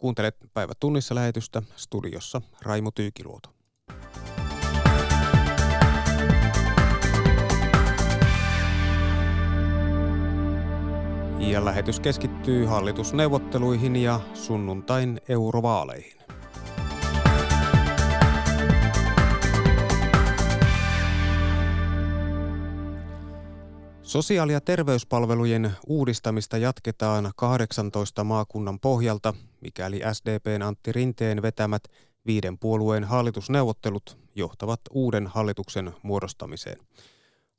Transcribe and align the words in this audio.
Kuuntelet 0.00 0.36
päivä 0.54 0.72
tunnissa 0.80 1.14
lähetystä 1.14 1.62
studiossa 1.76 2.42
Raimo 2.62 2.90
Tyykiluoto. 2.90 3.48
Ja 11.38 11.64
lähetys 11.64 12.00
keskittyy 12.00 12.64
hallitusneuvotteluihin 12.64 13.96
ja 13.96 14.20
sunnuntain 14.34 15.20
eurovaaleihin. 15.28 16.19
Sosiaali- 24.10 24.52
ja 24.52 24.60
terveyspalvelujen 24.60 25.72
uudistamista 25.86 26.58
jatketaan 26.58 27.32
18 27.36 28.24
maakunnan 28.24 28.80
pohjalta, 28.80 29.34
mikäli 29.60 30.00
SDPn 30.12 30.62
Antti 30.62 30.92
Rinteen 30.92 31.42
vetämät 31.42 31.82
viiden 32.26 32.58
puolueen 32.58 33.04
hallitusneuvottelut 33.04 34.18
johtavat 34.34 34.80
uuden 34.90 35.26
hallituksen 35.26 35.92
muodostamiseen. 36.02 36.78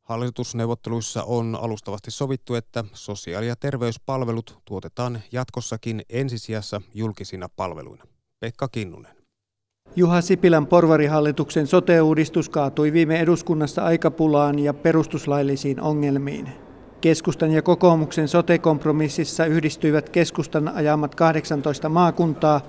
Hallitusneuvotteluissa 0.02 1.23
on 1.23 1.58
alustavasti 1.62 2.12
sovittu, 2.12 2.56
että 2.56 2.84
sosiaali- 2.94 3.48
ja 3.48 3.56
terveyspalvelut 3.56 4.59
tuotetaan 4.66 5.22
jatkossakin 5.31 6.02
ensisijassa 6.09 6.81
julkisina 6.94 7.50
palveluina. 7.56 8.04
Pekka 8.40 8.68
Kinnunen. 8.68 9.20
Juha 9.95 10.22
Sipilän 10.22 10.68
porvarihallituksen 10.68 11.68
sote-uudistus 11.68 12.50
kaatui 12.50 12.94
viime 12.94 13.20
eduskunnassa 13.20 13.84
aikapulaan 13.84 14.59
ja 14.59 14.73
perustuslaillisiin 14.73 15.81
ongelmiin. 15.81 16.50
Keskustan 17.02 17.52
ja 17.52 17.62
kokoomuksen 17.62 18.27
sote-kompromississa 18.27 19.45
yhdistyivät 19.45 20.09
keskustan 20.09 20.67
ajamat 20.67 21.16
18 21.16 21.90
maakuntaa 21.90 22.62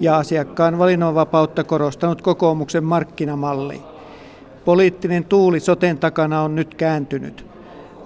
ja 0.00 0.16
asiakkaan 0.16 0.78
valinnanvapautta 0.78 1.64
korostanut 1.64 2.22
kokoomuksen 2.22 2.84
markkinamalli. 2.84 3.80
Poliittinen 4.64 5.24
tuuli 5.24 5.60
soten 5.60 5.98
takana 5.98 6.42
on 6.42 6.54
nyt 6.54 6.74
kääntynyt. 6.74 7.46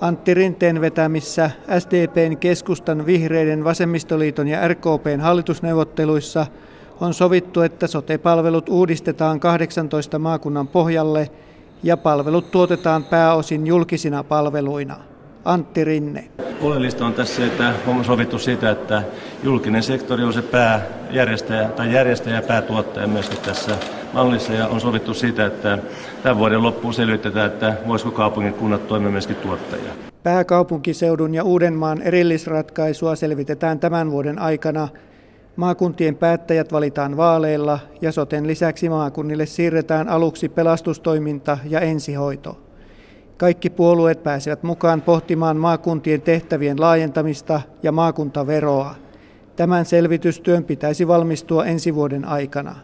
Antti 0.00 0.34
Rinteen 0.34 0.80
vetämissä 0.80 1.50
SDPn, 1.78 2.36
keskustan, 2.36 3.06
vihreiden, 3.06 3.64
vasemmistoliiton 3.64 4.48
ja 4.48 4.68
RKPn 4.68 5.20
hallitusneuvotteluissa– 5.20 6.46
on 7.02 7.14
sovittu, 7.14 7.60
että 7.60 7.86
sote-palvelut 7.86 8.68
uudistetaan 8.68 9.40
18 9.40 10.18
maakunnan 10.18 10.68
pohjalle 10.68 11.30
ja 11.82 11.96
palvelut 11.96 12.50
tuotetaan 12.50 13.04
pääosin 13.04 13.66
julkisina 13.66 14.24
palveluina. 14.24 14.96
Antti 15.44 15.84
Rinne. 15.84 16.24
Oleellista 16.60 17.06
on 17.06 17.14
tässä, 17.14 17.46
että 17.46 17.74
on 17.86 18.04
sovittu 18.04 18.38
siitä, 18.38 18.70
että 18.70 19.02
julkinen 19.42 19.82
sektori 19.82 20.24
on 20.24 20.32
se 20.32 20.42
pääjärjestäjä 20.42 21.68
tai 21.68 21.92
järjestäjä 21.92 22.36
ja 22.36 22.42
päätuottaja 22.42 23.06
myöskin 23.06 23.38
tässä 23.38 23.78
mallissa 24.12 24.52
ja 24.52 24.68
on 24.68 24.80
sovittu 24.80 25.14
siitä, 25.14 25.46
että 25.46 25.78
tämän 26.22 26.38
vuoden 26.38 26.62
loppuun 26.62 26.94
selvitetään, 26.94 27.46
että 27.46 27.74
voisiko 27.86 28.10
kaupungin 28.10 28.54
kunnat 28.54 28.88
toimia 28.88 29.10
myöskin 29.10 29.36
tuottajia. 29.36 29.92
Pääkaupunkiseudun 30.22 31.34
ja 31.34 31.44
Uudenmaan 31.44 32.02
erillisratkaisua 32.02 33.16
selvitetään 33.16 33.78
tämän 33.78 34.10
vuoden 34.10 34.38
aikana 34.38 34.88
Maakuntien 35.56 36.16
päättäjät 36.16 36.72
valitaan 36.72 37.16
vaaleilla 37.16 37.78
ja 38.00 38.12
soten 38.12 38.46
lisäksi 38.46 38.88
maakunnille 38.88 39.46
siirretään 39.46 40.08
aluksi 40.08 40.48
pelastustoiminta 40.48 41.58
ja 41.68 41.80
ensihoito. 41.80 42.60
Kaikki 43.36 43.70
puolueet 43.70 44.22
pääsevät 44.22 44.62
mukaan 44.62 45.02
pohtimaan 45.02 45.56
maakuntien 45.56 46.22
tehtävien 46.22 46.80
laajentamista 46.80 47.60
ja 47.82 47.92
maakuntaveroa. 47.92 48.94
Tämän 49.56 49.84
selvitystyön 49.84 50.64
pitäisi 50.64 51.08
valmistua 51.08 51.64
ensi 51.64 51.94
vuoden 51.94 52.24
aikana. 52.24 52.76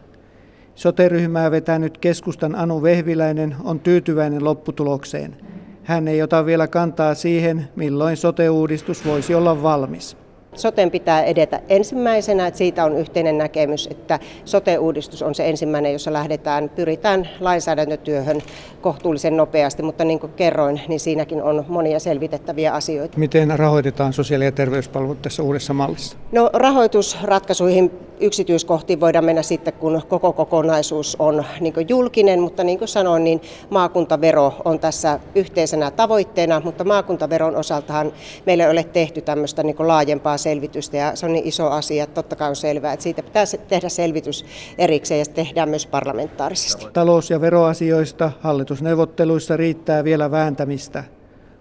Soteryhmää 0.75 1.51
vetänyt 1.51 1.97
keskustan 1.97 2.55
Anu 2.55 2.83
Vehviläinen 2.83 3.55
on 3.63 3.79
tyytyväinen 3.79 4.43
lopputulokseen. 4.43 5.37
Hän 5.83 6.07
ei 6.07 6.21
ota 6.21 6.45
vielä 6.45 6.67
kantaa 6.67 7.15
siihen, 7.15 7.67
milloin 7.75 8.17
sote-uudistus 8.17 9.05
voisi 9.05 9.35
olla 9.35 9.63
valmis. 9.63 10.17
Soten 10.55 10.91
pitää 10.91 11.23
edetä 11.23 11.61
ensimmäisenä, 11.69 12.47
että 12.47 12.57
siitä 12.57 12.85
on 12.85 12.97
yhteinen 12.97 13.37
näkemys, 13.37 13.87
että 13.91 14.19
sote-uudistus 14.45 15.21
on 15.21 15.35
se 15.35 15.49
ensimmäinen, 15.49 15.93
jossa 15.93 16.13
lähdetään, 16.13 16.69
pyritään 16.69 17.29
lainsäädäntötyöhön 17.39 18.41
kohtuullisen 18.81 19.37
nopeasti, 19.37 19.83
mutta 19.83 20.03
niin 20.03 20.19
kuin 20.19 20.33
kerroin, 20.33 20.81
niin 20.87 20.99
siinäkin 20.99 21.43
on 21.43 21.65
monia 21.67 21.99
selvitettäviä 21.99 22.73
asioita. 22.73 23.17
Miten 23.17 23.59
rahoitetaan 23.59 24.13
sosiaali- 24.13 24.45
ja 24.45 24.51
terveyspalvelut 24.51 25.21
tässä 25.21 25.43
uudessa 25.43 25.73
mallissa? 25.73 26.17
No 26.31 26.49
rahoitusratkaisuihin 26.53 27.91
yksityiskohtiin 28.19 28.99
voidaan 28.99 29.25
mennä 29.25 29.41
sitten, 29.41 29.73
kun 29.73 30.01
koko 30.07 30.33
kokonaisuus 30.33 31.15
on 31.19 31.45
niin 31.59 31.73
julkinen, 31.87 32.39
mutta 32.41 32.63
niin 32.63 32.77
kuin 32.77 32.87
sanoin, 32.87 33.23
niin 33.23 33.41
maakuntavero 33.69 34.53
on 34.65 34.79
tässä 34.79 35.19
yhteisenä 35.35 35.91
tavoitteena, 35.91 36.61
mutta 36.63 36.83
maakuntaveron 36.83 37.55
osaltahan 37.55 38.13
meillä 38.45 38.63
ei 38.63 38.71
ole 38.71 38.83
tehty 38.83 39.21
tämmöistä 39.21 39.63
niin 39.63 39.75
laajempaa 39.79 40.37
selvitystä 40.49 40.97
ja 40.97 41.15
se 41.15 41.25
on 41.25 41.33
niin 41.33 41.47
iso 41.47 41.69
asia, 41.69 42.03
että 42.03 42.13
totta 42.13 42.35
kai 42.35 42.49
on 42.49 42.55
selvää, 42.55 42.93
että 42.93 43.03
siitä 43.03 43.23
pitää 43.23 43.43
tehdä 43.67 43.89
selvitys 43.89 44.45
erikseen 44.77 45.19
ja 45.19 45.25
se 45.25 45.31
tehdään 45.31 45.69
myös 45.69 45.87
parlamentaarisesti. 45.87 46.85
Talous- 46.93 47.29
ja 47.29 47.41
veroasioista 47.41 48.31
hallitusneuvotteluissa 48.41 49.57
riittää 49.57 50.03
vielä 50.03 50.31
vääntämistä. 50.31 51.03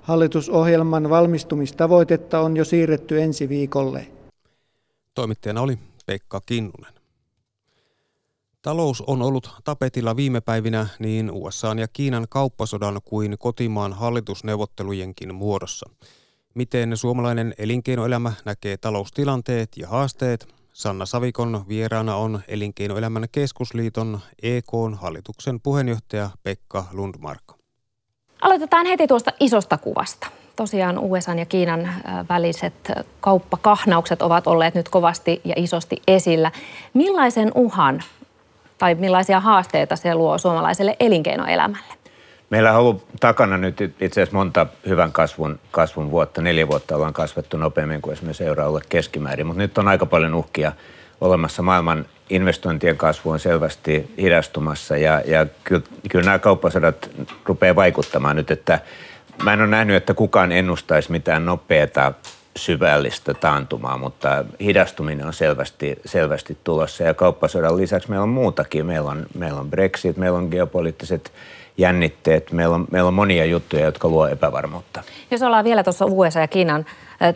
Hallitusohjelman 0.03 1.11
valmistumistavoitetta 1.11 2.41
on 2.41 2.57
jo 2.57 2.65
siirretty 2.65 3.21
ensi 3.21 3.49
viikolle. 3.49 4.07
Toimittajana 5.15 5.61
oli 5.61 5.79
Pekka 6.07 6.41
Kinnunen. 6.47 6.93
Talous 8.63 9.03
on 9.07 9.23
ollut 9.23 9.51
tapetilla 9.65 10.17
viime 10.17 10.41
päivinä 10.41 10.87
niin 10.99 11.31
USA 11.31 11.75
ja 11.79 11.89
Kiinan 11.89 12.27
kauppasodan 12.29 13.01
kuin 13.05 13.37
kotimaan 13.39 13.93
hallitusneuvottelujenkin 13.93 15.35
muodossa. 15.35 15.91
Miten 16.55 16.97
suomalainen 16.97 17.55
elinkeinoelämä 17.59 18.33
näkee 18.45 18.77
taloustilanteet 18.77 19.77
ja 19.77 19.89
haasteet? 19.89 20.49
Sanna 20.73 21.07
Savikon 21.07 21.65
vieraana 21.69 22.17
on 22.17 22.41
Elinkeinoelämän 22.49 23.27
keskusliiton 23.33 24.21
EK 24.43 24.73
hallituksen 24.97 25.61
puheenjohtaja 25.61 26.31
Pekka 26.43 26.85
Lundmark. 26.93 27.43
Aloitetaan 28.43 28.87
heti 28.87 29.07
tuosta 29.07 29.33
isosta 29.41 29.79
kuvasta. 29.79 30.27
Tosiaan 30.57 30.99
USA 30.99 31.35
ja 31.35 31.47
Kiinan 31.47 31.89
väliset 32.29 32.93
kauppakahnaukset 33.21 34.23
ovat 34.23 34.47
olleet 34.47 34.75
nyt 34.75 34.89
kovasti 34.89 35.41
ja 35.45 35.55
isosti 35.57 36.03
esillä. 36.07 36.53
Millaisen 36.95 37.53
uhan 37.55 38.03
tai 38.79 38.95
millaisia 38.95 39.41
haasteita 39.41 39.97
se 39.97 40.15
luo 40.15 40.39
suomalaiselle 40.39 40.97
elinkeinoelämälle? 41.01 41.98
Meillä 42.51 42.73
on 42.73 42.79
ollut 42.79 43.07
takana 43.21 43.57
nyt 43.57 43.81
itse 43.81 44.07
asiassa 44.07 44.37
monta 44.37 44.67
hyvän 44.89 45.13
kasvun, 45.13 45.59
kasvun 45.71 46.11
vuotta. 46.11 46.43
Neljä 46.43 46.69
vuotta 46.69 46.97
ollaan 46.97 47.13
kasvettu 47.13 47.57
nopeammin 47.57 48.03
kuin 48.03 48.13
esimerkiksi 48.13 48.45
euroalue 48.45 48.81
keskimäärin, 48.89 49.47
mutta 49.47 49.63
nyt 49.63 49.79
on 49.79 49.89
aika 49.89 50.07
paljon 50.07 50.35
uhkia 50.35 50.73
olemassa. 51.21 51.63
Maailman 51.63 52.07
investointien 52.31 52.97
kasvu 52.97 53.31
on 53.31 53.41
selvästi 53.41 54.15
hidastumassa 54.19 54.97
ja, 54.97 55.23
ja 55.27 55.47
kyllä, 55.65 55.83
kyllä 56.11 56.25
nämä 56.25 56.39
kauppasodat 56.39 57.11
rupeaa 57.45 57.77
vaikuttamaan 57.77 58.37
nyt, 58.37 58.51
että 58.51 58.81
mä 59.43 59.53
en 59.53 59.61
ole 59.61 59.69
nähnyt, 59.69 59.97
että 59.97 60.15
kukaan 60.15 60.53
ennustaisi 60.53 61.13
mitään 61.13 61.47
nopeata 61.47 62.13
syvällistä 62.59 63.35
taantumaa, 63.35 63.99
mutta 63.99 64.45
hidastuminen 64.61 65.27
on 65.27 65.35
selvästi, 65.35 65.99
selvästi 66.05 66.59
tulossa 66.65 67.05
ja 67.05 67.15
kauppasodan 67.15 67.77
lisäksi 67.77 68.11
meillä 68.11 68.23
on 68.23 68.29
muutakin. 68.29 68.87
Meillä 68.87 69.11
on, 69.11 69.27
meillä 69.35 69.61
on 69.61 69.71
Brexit, 69.71 70.17
meillä 70.17 70.39
on 70.39 70.49
geopoliittiset 70.51 71.33
jännitteet. 71.79 72.53
Meillä 72.53 72.75
on, 72.75 72.87
meillä 72.91 73.09
on 73.09 73.15
monia 73.15 73.45
juttuja, 73.45 73.85
jotka 73.85 74.09
luo 74.09 74.29
epävarmuutta. 74.29 75.03
Jos 75.31 75.43
ollaan 75.43 75.65
vielä 75.65 75.85
tuossa 75.85 76.07
USA 76.07 76.41
ja 76.41 76.49
Kiinan 76.49 76.87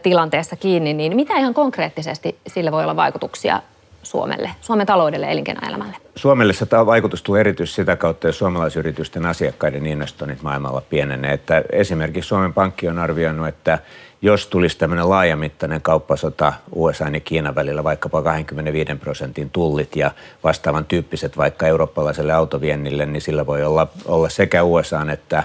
tilanteessa 0.02 0.56
kiinni, 0.56 0.94
niin 0.94 1.16
mitä 1.16 1.38
ihan 1.38 1.54
konkreettisesti 1.54 2.38
sillä 2.46 2.72
voi 2.72 2.82
olla 2.82 2.96
vaikutuksia 2.96 3.62
Suomelle, 4.02 4.50
Suomen 4.60 4.86
taloudelle 4.86 5.26
ja 5.26 5.32
elinkeinoelämälle? 5.32 5.96
Suomelle 6.16 6.52
se 6.52 6.66
vaikutus 6.86 7.22
tulee 7.22 7.40
erityisesti 7.40 7.76
sitä 7.76 7.96
kautta, 7.96 8.26
jos 8.26 8.38
suomalaisyritysten 8.38 9.26
asiakkaiden 9.26 9.86
investoinnit 9.86 10.42
maailmalla 10.42 10.82
pienenee. 10.90 11.32
Että 11.32 11.62
esimerkiksi 11.72 12.28
Suomen 12.28 12.52
Pankki 12.52 12.88
on 12.88 12.98
arvioinut, 12.98 13.48
että 13.48 13.78
jos 14.22 14.46
tulisi 14.46 14.78
tämmöinen 14.78 15.10
laajamittainen 15.10 15.82
kauppasota 15.82 16.52
USA 16.74 17.08
ja 17.08 17.20
Kiinan 17.20 17.54
välillä, 17.54 17.84
vaikkapa 17.84 18.22
25 18.22 18.94
prosentin 18.94 19.50
tullit 19.50 19.96
ja 19.96 20.10
vastaavan 20.44 20.84
tyyppiset 20.84 21.36
vaikka 21.36 21.66
eurooppalaiselle 21.66 22.32
autoviennille, 22.32 23.06
niin 23.06 23.22
sillä 23.22 23.46
voi 23.46 23.64
olla, 23.64 23.86
olla 24.06 24.28
sekä 24.28 24.62
USA 24.62 25.06
että 25.12 25.44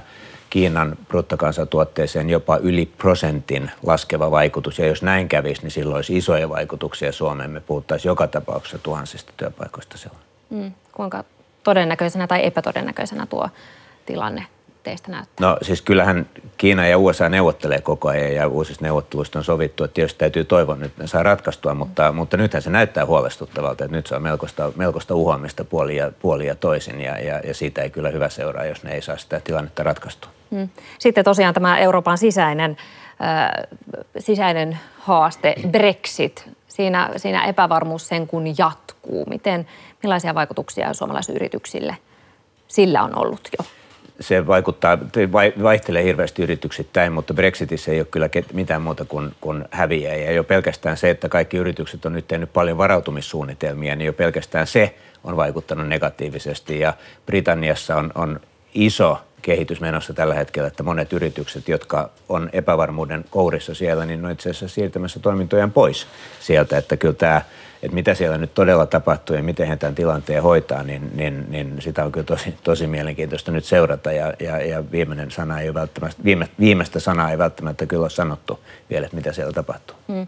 Kiinan 0.50 0.98
bruttokansantuotteeseen 1.08 2.30
jopa 2.30 2.58
yli 2.58 2.86
prosentin 2.98 3.72
laskeva 3.86 4.32
vaikutus. 4.32 4.80
Ja 4.80 4.88
jos 4.88 5.04
näin 5.04 5.30
kävisi, 5.30 5.62
niin 5.62 5.72
silloin 5.72 5.96
olisi 5.96 6.18
isoja 6.18 6.50
vaikutuksia 6.50 7.12
Suomeen. 7.12 7.52
Me 7.52 7.60
puhuttaisiin 7.60 8.10
joka 8.10 8.28
tapauksessa 8.28 8.78
tuhansista 8.78 9.34
työpaikoista 9.38 9.98
silloin. 9.98 10.22
Mm, 10.50 10.72
kuinka 10.92 11.24
todennäköisenä 11.64 12.28
tai 12.28 12.46
epätodennäköisenä 12.46 13.26
tuo 13.26 13.50
tilanne 14.06 14.46
teistä 14.88 15.12
näyttää? 15.12 15.48
No 15.48 15.58
siis 15.62 15.82
kyllähän 15.82 16.30
Kiina 16.58 16.88
ja 16.88 16.98
USA 16.98 17.30
neuvottelee 17.30 17.82
koko 17.82 18.08
ajan 18.08 18.36
ja 18.36 18.48
uusista 18.48 18.86
neuvotteluista 18.86 19.40
on 19.40 19.46
sovittu, 19.46 19.84
että 19.84 19.94
tietysti 19.94 20.20
täytyy 20.20 20.46
toivoa, 20.46 20.78
että 20.82 21.02
ne 21.04 21.08
saa 21.08 21.24
ratkaistua, 21.24 21.74
mutta, 21.74 22.12
mutta 22.12 22.38
nythän 22.38 22.62
se 22.62 22.70
näyttää 22.70 23.06
huolestuttavalta, 23.06 23.86
että 23.86 23.98
nyt 23.98 24.08
se 24.08 24.16
on 24.16 24.22
melkoista, 24.22 24.72
melkoista 24.76 25.16
uhoamista 25.16 25.64
puoli 25.64 25.96
ja, 25.96 26.12
puoli 26.20 26.48
ja 26.48 26.56
toisin 26.56 27.02
ja, 27.02 27.20
ja, 27.20 27.40
ja 27.40 27.54
siitä 27.54 27.82
ei 27.82 27.90
kyllä 27.90 28.10
hyvä 28.10 28.30
seuraa, 28.30 28.66
jos 28.66 28.84
ne 28.84 28.94
ei 28.94 29.02
saa 29.02 29.18
sitä 29.18 29.40
tilannetta 29.40 29.84
ratkaistua. 29.84 30.32
Hmm. 30.52 30.70
Sitten 31.00 31.24
tosiaan 31.24 31.54
tämä 31.54 31.78
Euroopan 31.78 32.18
sisäinen, 32.18 32.78
äh, 33.22 33.68
sisäinen 34.20 34.80
haaste, 35.00 35.56
Brexit, 35.72 36.50
siinä, 36.68 37.10
siinä 37.18 37.46
epävarmuus 37.46 38.08
sen 38.08 38.28
kun 38.28 38.46
jatkuu. 38.58 39.26
Miten, 39.26 39.68
millaisia 40.04 40.36
vaikutuksia 40.36 40.94
suomalaisille 40.94 41.36
yrityksille 41.36 41.98
sillä 42.68 43.04
on 43.04 43.18
ollut 43.18 43.50
jo? 43.60 43.66
Se 44.20 44.48
vaikuttaa, 44.48 44.98
vaihtelee 45.64 46.04
hirveästi 46.04 46.44
yrityksittäin, 46.44 47.14
mutta 47.14 47.34
Brexitissä 47.34 47.92
ei 47.92 48.00
ole 48.00 48.08
kyllä 48.12 48.30
mitään 48.54 48.82
muuta 48.82 49.06
kuin, 49.06 49.36
kuin 49.42 49.66
häviä. 49.72 50.16
Ja 50.16 50.32
jo 50.32 50.44
pelkästään 50.44 50.98
se, 50.98 51.10
että 51.10 51.30
kaikki 51.30 51.58
yritykset 51.58 52.06
on 52.06 52.14
nyt 52.14 52.28
tehnyt 52.28 52.54
paljon 52.54 52.78
varautumissuunnitelmia, 52.78 53.96
niin 53.96 54.06
jo 54.06 54.14
pelkästään 54.14 54.68
se 54.68 54.96
on 55.24 55.38
vaikuttanut 55.38 55.88
negatiivisesti. 55.88 56.80
Ja 56.80 56.94
Britanniassa 57.26 57.96
on, 57.96 58.12
on 58.16 58.40
iso 58.74 59.20
kehitys 59.42 59.82
menossa 59.82 60.14
tällä 60.14 60.36
hetkellä, 60.36 60.68
että 60.68 60.84
monet 60.84 61.14
yritykset, 61.14 61.68
jotka 61.68 62.10
on 62.30 62.50
epävarmuuden 62.54 63.26
kourissa 63.30 63.76
siellä, 63.76 64.06
niin 64.06 64.26
on 64.26 64.32
itse 64.32 64.50
asiassa 64.50 64.68
siirtämässä 64.68 65.20
toimintojaan 65.20 65.72
pois 65.72 66.08
sieltä, 66.40 66.78
että 66.78 66.98
kyllä 66.98 67.14
tämä 67.14 67.42
että 67.84 67.96
mitä 67.96 68.14
siellä 68.14 68.38
nyt 68.38 68.54
todella 68.54 68.86
tapahtuu 68.86 69.36
ja 69.36 69.44
miten 69.44 69.68
he 69.68 69.78
tämän 69.78 69.96
tilanteen 69.96 70.44
hoitaa, 70.44 70.84
niin, 70.84 71.12
niin, 71.16 71.46
niin 71.50 71.76
sitä 71.80 72.06
on 72.06 72.12
kyllä 72.12 72.26
tosi, 72.26 72.56
tosi 72.64 72.88
mielenkiintoista 72.88 73.52
nyt 73.52 73.66
seurata 73.66 74.12
ja, 74.12 74.34
ja, 74.40 74.62
ja 74.66 74.92
viimeinen 74.92 75.32
sana 75.32 75.60
ei 75.60 75.74
välttämättä, 75.74 76.24
viime, 76.24 76.48
viimeistä 76.60 77.00
sanaa 77.00 77.32
ei 77.32 77.38
välttämättä 77.38 77.86
kyllä 77.86 78.02
ole 78.02 78.10
sanottu 78.10 78.60
vielä, 78.90 79.06
että 79.06 79.18
mitä 79.18 79.34
siellä 79.34 79.54
tapahtuu. 79.54 79.98
Hmm. 80.08 80.28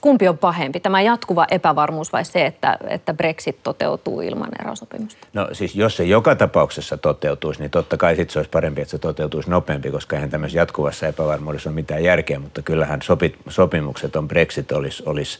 Kumpi 0.00 0.28
on 0.28 0.38
pahempi, 0.38 0.80
tämä 0.80 1.02
jatkuva 1.02 1.46
epävarmuus 1.50 2.12
vai 2.12 2.24
se, 2.24 2.46
että, 2.46 2.78
että 2.88 3.14
Brexit 3.14 3.62
toteutuu 3.62 4.20
ilman 4.20 4.48
erosopimusta? 4.60 5.26
No 5.32 5.48
siis 5.52 5.74
jos 5.74 5.96
se 5.96 6.04
joka 6.04 6.34
tapauksessa 6.34 6.96
toteutuisi, 6.96 7.60
niin 7.60 7.70
totta 7.70 7.96
kai 7.96 8.16
sitten 8.16 8.32
se 8.32 8.38
olisi 8.38 8.50
parempi, 8.50 8.80
että 8.80 8.90
se 8.90 8.98
toteutuisi 8.98 9.50
nopeampi, 9.50 9.90
koska 9.90 10.16
eihän 10.16 10.30
tämmöisessä 10.30 10.58
jatkuvassa 10.58 11.06
epävarmuudessa 11.06 11.70
ole 11.70 11.74
mitään 11.74 12.04
järkeä, 12.04 12.38
mutta 12.38 12.62
kyllähän 12.62 13.02
sopi, 13.02 13.34
sopimukset 13.48 14.16
on 14.16 14.28
Brexit 14.28 14.72
olisi, 14.72 15.02
olisi 15.06 15.38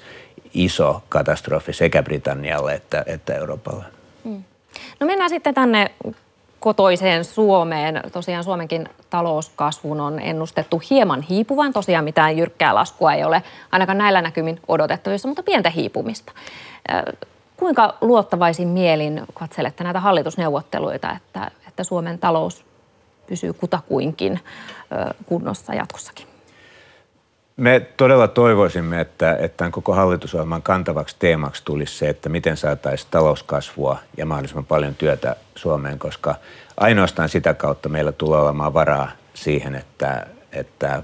iso 0.65 1.03
katastrofi 1.09 1.73
sekä 1.73 2.03
Britannialle 2.03 2.75
että, 2.75 3.05
että 3.07 3.35
Euroopalle. 3.35 3.85
Hmm. 4.25 4.45
No 5.01 5.07
mennään 5.07 5.31
sitten 5.31 5.55
tänne 5.55 5.91
kotoiseen 6.61 7.25
Suomeen. 7.25 8.01
Tosiaan 8.13 8.45
Suomenkin 8.45 8.89
talouskasvun 9.11 10.01
on 10.01 10.21
ennustettu 10.21 10.83
hieman 10.91 11.23
hiipuvan. 11.23 11.73
Tosiaan 11.73 12.05
mitään 12.05 12.37
jyrkkää 12.37 12.75
laskua 12.75 13.15
ei 13.15 13.25
ole 13.25 13.43
ainakaan 13.73 13.99
näillä 13.99 14.23
näkymin 14.23 14.61
odotettavissa, 14.69 15.29
mutta 15.29 15.43
pientä 15.43 15.71
hiipumista. 15.71 16.33
Kuinka 17.57 17.95
luottavaisin 18.01 18.69
mielin 18.69 19.23
katselette 19.35 19.85
näitä 19.85 20.01
hallitusneuvotteluita, 20.01 21.13
että, 21.17 21.51
että 21.69 21.85
Suomen 21.85 22.19
talous 22.19 22.65
pysyy 23.27 23.53
kutakuinkin 23.53 24.41
kunnossa 25.27 25.75
jatkossakin? 25.75 26.28
Me 27.59 27.87
todella 27.97 28.29
toivoisimme, 28.29 29.01
että, 29.01 29.37
että 29.37 29.57
tämän 29.57 29.73
koko 29.73 29.93
hallitusohjelman 29.95 30.63
kantavaksi 30.63 31.17
teemaksi 31.19 31.65
tulisi 31.65 31.99
se, 31.99 32.09
että 32.09 32.29
miten 32.29 32.57
saataisiin 32.57 33.11
talouskasvua 33.11 33.99
ja 34.17 34.27
mahdollisimman 34.27 34.67
paljon 34.67 34.95
työtä 34.95 35.37
Suomeen, 35.55 35.99
koska 35.99 36.35
ainoastaan 36.77 37.29
sitä 37.29 37.55
kautta 37.55 37.89
meillä 37.89 38.13
tulee 38.13 38.41
olemaan 38.41 38.75
varaa 38.75 39.11
siihen, 39.35 39.75
että, 39.75 40.27
että 40.53 41.03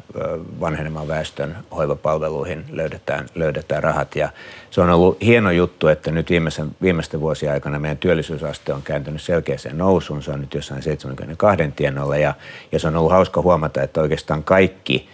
vanheneman 0.61 1.09
väestön 1.09 1.57
hoivapalveluihin 1.77 2.65
löydetään, 2.71 3.27
löydetään 3.35 3.83
rahat. 3.83 4.17
Ja 4.17 4.29
se 4.71 4.81
on 4.81 4.91
ollut 4.91 5.23
hieno 5.23 5.51
juttu, 5.51 5.89
että 5.89 6.11
nyt 6.11 6.31
viimeisen, 6.31 6.71
viimeisten 6.83 7.21
vuosien 7.21 7.53
aikana 7.53 7.79
meidän 7.79 7.99
työllisyysaste 7.99 8.73
on 8.73 8.83
kääntynyt 8.83 9.23
selkeäseen 9.23 9.79
nousuun. 9.79 10.23
Se 10.23 10.31
on 10.31 10.41
nyt 10.41 10.55
jossain 10.55 10.83
72 10.83 11.73
tienolla 11.77 12.17
ja, 12.17 12.35
ja 12.73 12.79
se 12.79 12.89
on 12.89 12.97
ollut 12.97 13.13
hauska 13.13 13.43
huomata, 13.43 13.83
että 13.83 14.01
oikeastaan 14.01 14.45
kaikki– 14.45 15.09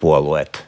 puolueet 0.00 0.66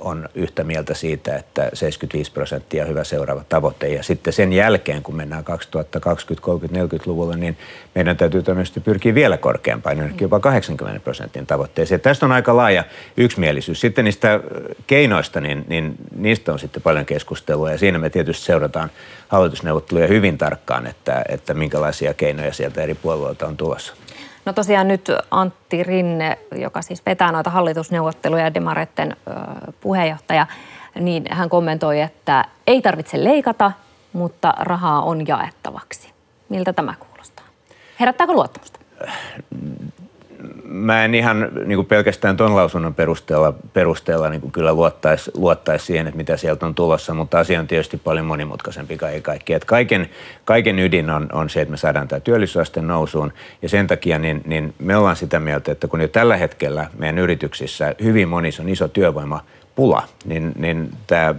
on 0.00 0.28
yhtä 0.34 0.64
mieltä 0.64 0.94
siitä, 0.94 1.36
että 1.36 1.70
75 1.72 2.32
prosenttia 2.32 2.84
hyvä 2.84 3.04
seuraava 3.04 3.44
tavoite. 3.48 3.88
Ja 3.88 4.02
sitten 4.02 4.32
sen 4.32 4.52
jälkeen, 4.52 5.02
kun 5.02 5.16
mennään 5.16 5.44
2020, 5.44 6.44
30, 6.44 6.96
40-luvulle, 6.96 7.36
niin 7.36 7.58
meidän 7.94 8.16
täytyy 8.16 8.42
todennäköisesti 8.42 8.80
pyrkiä 8.80 9.14
vielä 9.14 9.36
korkeampaan, 9.36 10.14
jopa 10.20 10.40
80 10.40 11.00
prosentin 11.00 11.46
tavoitteeseen. 11.46 12.00
Tästä 12.00 12.26
on 12.26 12.32
aika 12.32 12.56
laaja 12.56 12.84
yksimielisyys. 13.16 13.80
Sitten 13.80 14.04
niistä 14.04 14.40
keinoista, 14.86 15.40
niin, 15.40 15.64
niin 15.68 15.94
niistä 16.16 16.52
on 16.52 16.58
sitten 16.58 16.82
paljon 16.82 17.06
keskustelua 17.06 17.70
ja 17.70 17.78
siinä 17.78 17.98
me 17.98 18.10
tietysti 18.10 18.44
seurataan 18.44 18.90
hallitusneuvotteluja 19.28 20.06
hyvin 20.06 20.38
tarkkaan, 20.38 20.86
että, 20.86 21.24
että 21.28 21.54
minkälaisia 21.54 22.14
keinoja 22.14 22.52
sieltä 22.52 22.82
eri 22.82 22.94
puolueilta 22.94 23.46
on 23.46 23.56
tulossa. 23.56 23.94
No 24.44 24.52
tosiaan 24.52 24.88
nyt 24.88 25.08
Antti 25.30 25.82
Rinne, 25.82 26.38
joka 26.56 26.82
siis 26.82 27.06
vetää 27.06 27.32
noita 27.32 27.50
hallitusneuvotteluja 27.50 28.54
Demaretten 28.54 29.16
puheenjohtaja, 29.80 30.46
niin 31.00 31.24
hän 31.30 31.48
kommentoi, 31.48 32.00
että 32.00 32.44
ei 32.66 32.82
tarvitse 32.82 33.24
leikata, 33.24 33.72
mutta 34.12 34.54
rahaa 34.58 35.02
on 35.02 35.26
jaettavaksi. 35.28 36.12
Miltä 36.48 36.72
tämä 36.72 36.94
kuulostaa? 36.98 37.46
Herättääkö 38.00 38.32
luottamusta? 38.32 38.78
Mä 40.74 41.04
en 41.04 41.14
ihan 41.14 41.48
niin 41.64 41.76
kuin 41.76 41.86
pelkästään 41.86 42.36
tuon 42.36 42.56
lausunnon 42.56 42.94
perusteella, 42.94 43.52
perusteella 43.72 44.28
niin 44.28 44.40
kuin 44.40 44.52
kyllä 44.52 44.72
luottaisi, 44.72 45.30
luottaisi 45.34 45.86
siihen, 45.86 46.06
että 46.06 46.16
mitä 46.16 46.36
sieltä 46.36 46.66
on 46.66 46.74
tulossa, 46.74 47.14
mutta 47.14 47.38
asia 47.38 47.60
on 47.60 47.66
tietysti 47.66 47.96
paljon 47.96 48.26
monimutkaisempi 48.26 48.96
kaiken 48.96 49.22
kaikkiaan. 49.22 49.60
kaiken, 49.66 50.10
kaiken 50.44 50.78
ydin 50.78 51.10
on, 51.10 51.28
on 51.32 51.50
se, 51.50 51.60
että 51.60 51.70
me 51.70 51.76
saadaan 51.76 52.08
tämä 52.08 52.20
työllisyysaste 52.20 52.82
nousuun 52.82 53.32
ja 53.62 53.68
sen 53.68 53.86
takia 53.86 54.18
niin, 54.18 54.42
niin 54.46 54.74
me 54.78 54.96
ollaan 54.96 55.16
sitä 55.16 55.40
mieltä, 55.40 55.72
että 55.72 55.88
kun 55.88 56.00
jo 56.00 56.08
tällä 56.08 56.36
hetkellä 56.36 56.86
meidän 56.98 57.18
yrityksissä 57.18 57.94
hyvin 58.02 58.28
monissa 58.28 58.62
on 58.62 58.68
iso 58.68 58.88
työvoimapula, 58.88 60.02
niin, 60.24 60.52
niin 60.56 60.90
tämä 61.06 61.34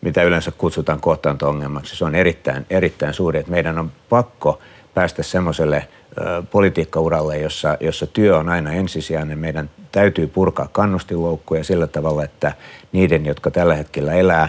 mitä 0.00 0.22
yleensä 0.22 0.52
kutsutaan 0.58 1.00
kohtaanto-ongelmaksi, 1.00 1.96
se 1.96 2.04
on 2.04 2.14
erittäin, 2.14 2.66
erittäin 2.70 3.14
suuri, 3.14 3.38
että 3.38 3.50
meidän 3.50 3.78
on 3.78 3.92
pakko 4.08 4.60
päästä 4.98 5.22
semmoiselle– 5.22 5.86
politiikkauralle, 6.50 7.38
jossa, 7.38 7.76
jossa 7.80 8.06
työ 8.06 8.36
on 8.36 8.48
aina 8.48 8.72
ensisijainen. 8.72 9.38
Meidän 9.38 9.70
täytyy 9.92 10.26
purkaa 10.26 10.68
kannustinloukkuja 10.72 11.64
sillä 11.64 11.86
tavalla, 11.86 12.24
että 12.24 12.52
niiden, 12.92 13.26
jotka 13.26 13.50
tällä 13.50 13.74
hetkellä 13.74 14.14
elää 14.14 14.48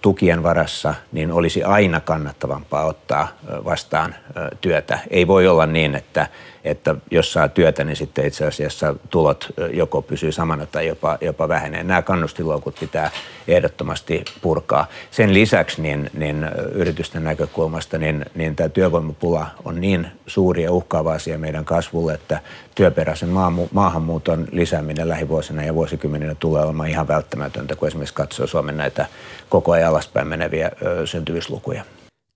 tukien 0.00 0.42
varassa, 0.42 0.94
niin 1.12 1.32
olisi 1.32 1.62
aina 1.62 2.00
kannattavampaa 2.00 2.84
ottaa 2.84 3.28
vastaan 3.64 4.14
työtä. 4.60 4.98
Ei 5.10 5.26
voi 5.26 5.48
olla 5.48 5.66
niin, 5.66 5.94
että 5.94 6.26
että 6.64 6.94
jos 7.10 7.32
saa 7.32 7.48
työtä, 7.48 7.84
niin 7.84 7.96
sitten 7.96 8.26
itse 8.26 8.46
asiassa 8.46 8.94
tulot 9.10 9.46
joko 9.72 10.02
pysyy 10.02 10.32
samana 10.32 10.66
tai 10.66 10.86
jopa, 10.86 11.18
jopa 11.20 11.48
vähenee. 11.48 11.84
Nämä 11.84 12.02
kannustiloukut 12.02 12.76
pitää 12.80 13.10
ehdottomasti 13.48 14.24
purkaa. 14.42 14.86
Sen 15.10 15.34
lisäksi 15.34 15.82
niin, 15.82 16.10
niin 16.14 16.46
yritysten 16.72 17.24
näkökulmasta 17.24 17.98
niin, 17.98 18.26
niin 18.34 18.56
tämä 18.56 18.68
työvoimapula 18.68 19.46
on 19.64 19.80
niin 19.80 20.06
suuri 20.26 20.62
ja 20.62 20.72
uhkaava 20.72 21.12
asia 21.12 21.38
meidän 21.38 21.64
kasvulle, 21.64 22.14
että 22.14 22.40
työperäisen 22.74 23.28
maahanmuuton 23.72 24.48
lisääminen 24.52 25.08
lähivuosina 25.08 25.64
ja 25.64 25.74
vuosikymmeninä 25.74 26.34
tulee 26.34 26.62
olemaan 26.62 26.88
ihan 26.88 27.08
välttämätöntä, 27.08 27.76
kun 27.76 27.88
esimerkiksi 27.88 28.14
katsoo 28.14 28.46
Suomen 28.46 28.76
näitä 28.76 29.06
koko 29.48 29.72
ajan 29.72 29.90
alaspäin 29.90 30.28
meneviä 30.28 30.70
syntyvyyslukuja 31.04 31.84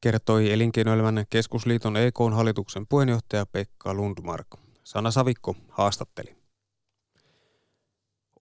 kertoi 0.00 0.52
Elinkeinoelämän 0.52 1.24
keskusliiton 1.30 1.96
EK 1.96 2.18
hallituksen 2.34 2.86
puheenjohtaja 2.86 3.46
Pekka 3.46 3.94
Lundmark. 3.94 4.46
Sana 4.84 5.10
Savikko 5.10 5.56
haastatteli. 5.68 6.36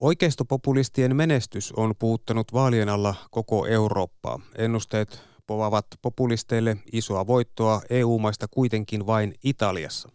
Oikeistopopulistien 0.00 1.16
menestys 1.16 1.72
on 1.72 1.94
puuttanut 1.98 2.52
vaalien 2.52 2.88
alla 2.88 3.14
koko 3.30 3.66
Eurooppaa. 3.66 4.40
Ennusteet 4.58 5.20
povaavat 5.46 5.86
populisteille 6.02 6.76
isoa 6.92 7.26
voittoa 7.26 7.82
EU-maista 7.90 8.46
kuitenkin 8.50 9.06
vain 9.06 9.34
Italiassa. 9.44 10.08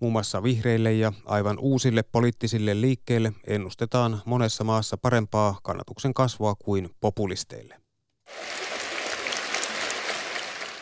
Muun 0.00 0.12
muassa 0.12 0.42
vihreille 0.42 0.92
ja 0.92 1.12
aivan 1.24 1.58
uusille 1.58 2.02
poliittisille 2.02 2.80
liikkeille 2.80 3.32
ennustetaan 3.46 4.22
monessa 4.24 4.64
maassa 4.64 4.96
parempaa 4.96 5.58
kannatuksen 5.62 6.14
kasvua 6.14 6.54
kuin 6.54 6.90
populisteille. 7.00 7.80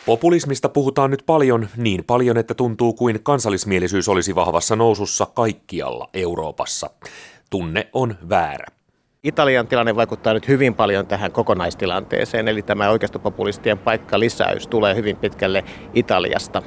Populismista 0.05 0.69
puhutaan 0.69 1.11
nyt 1.11 1.23
paljon, 1.25 1.67
niin 1.77 2.03
paljon, 2.03 2.37
että 2.37 2.53
tuntuu 2.53 2.93
kuin 2.93 3.19
kansallismielisyys 3.23 4.09
olisi 4.09 4.35
vahvassa 4.35 4.75
nousussa 4.75 5.25
kaikkialla 5.25 6.09
Euroopassa. 6.13 6.89
Tunne 7.49 7.89
on 7.93 8.15
väärä. 8.29 8.65
Italian 9.23 9.67
tilanne 9.67 9.95
vaikuttaa 9.95 10.33
nyt 10.33 10.47
hyvin 10.47 10.75
paljon 10.75 11.07
tähän 11.07 11.31
kokonaistilanteeseen, 11.31 12.47
eli 12.47 12.61
tämä 12.61 12.89
oikeistopopulistien 12.89 13.77
paikka 13.77 14.19
lisäys 14.19 14.67
tulee 14.67 14.95
hyvin 14.95 15.17
pitkälle 15.17 15.63
Italiasta. 15.93 16.61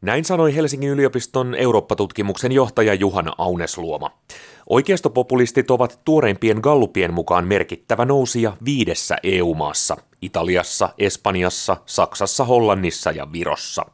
Näin 0.00 0.24
sanoi 0.24 0.54
Helsingin 0.54 0.90
yliopiston 0.90 1.54
Eurooppa-tutkimuksen 1.54 2.52
johtaja 2.52 2.94
Juhana 2.94 3.32
Aunesluoma. 3.38 4.10
Oikeistopopulistit 4.68 5.70
ovat 5.70 6.00
tuoreimpien 6.04 6.58
gallupien 6.62 7.14
mukaan 7.14 7.46
merkittävä 7.46 8.04
nousija 8.04 8.56
viidessä 8.64 9.16
EU-maassa, 9.22 9.96
Italiassa, 10.22 10.88
Espanjassa, 10.98 11.76
Saksassa, 11.86 12.44
Hollannissa 12.44 13.10
ja 13.10 13.32
Virossa. 13.32 13.84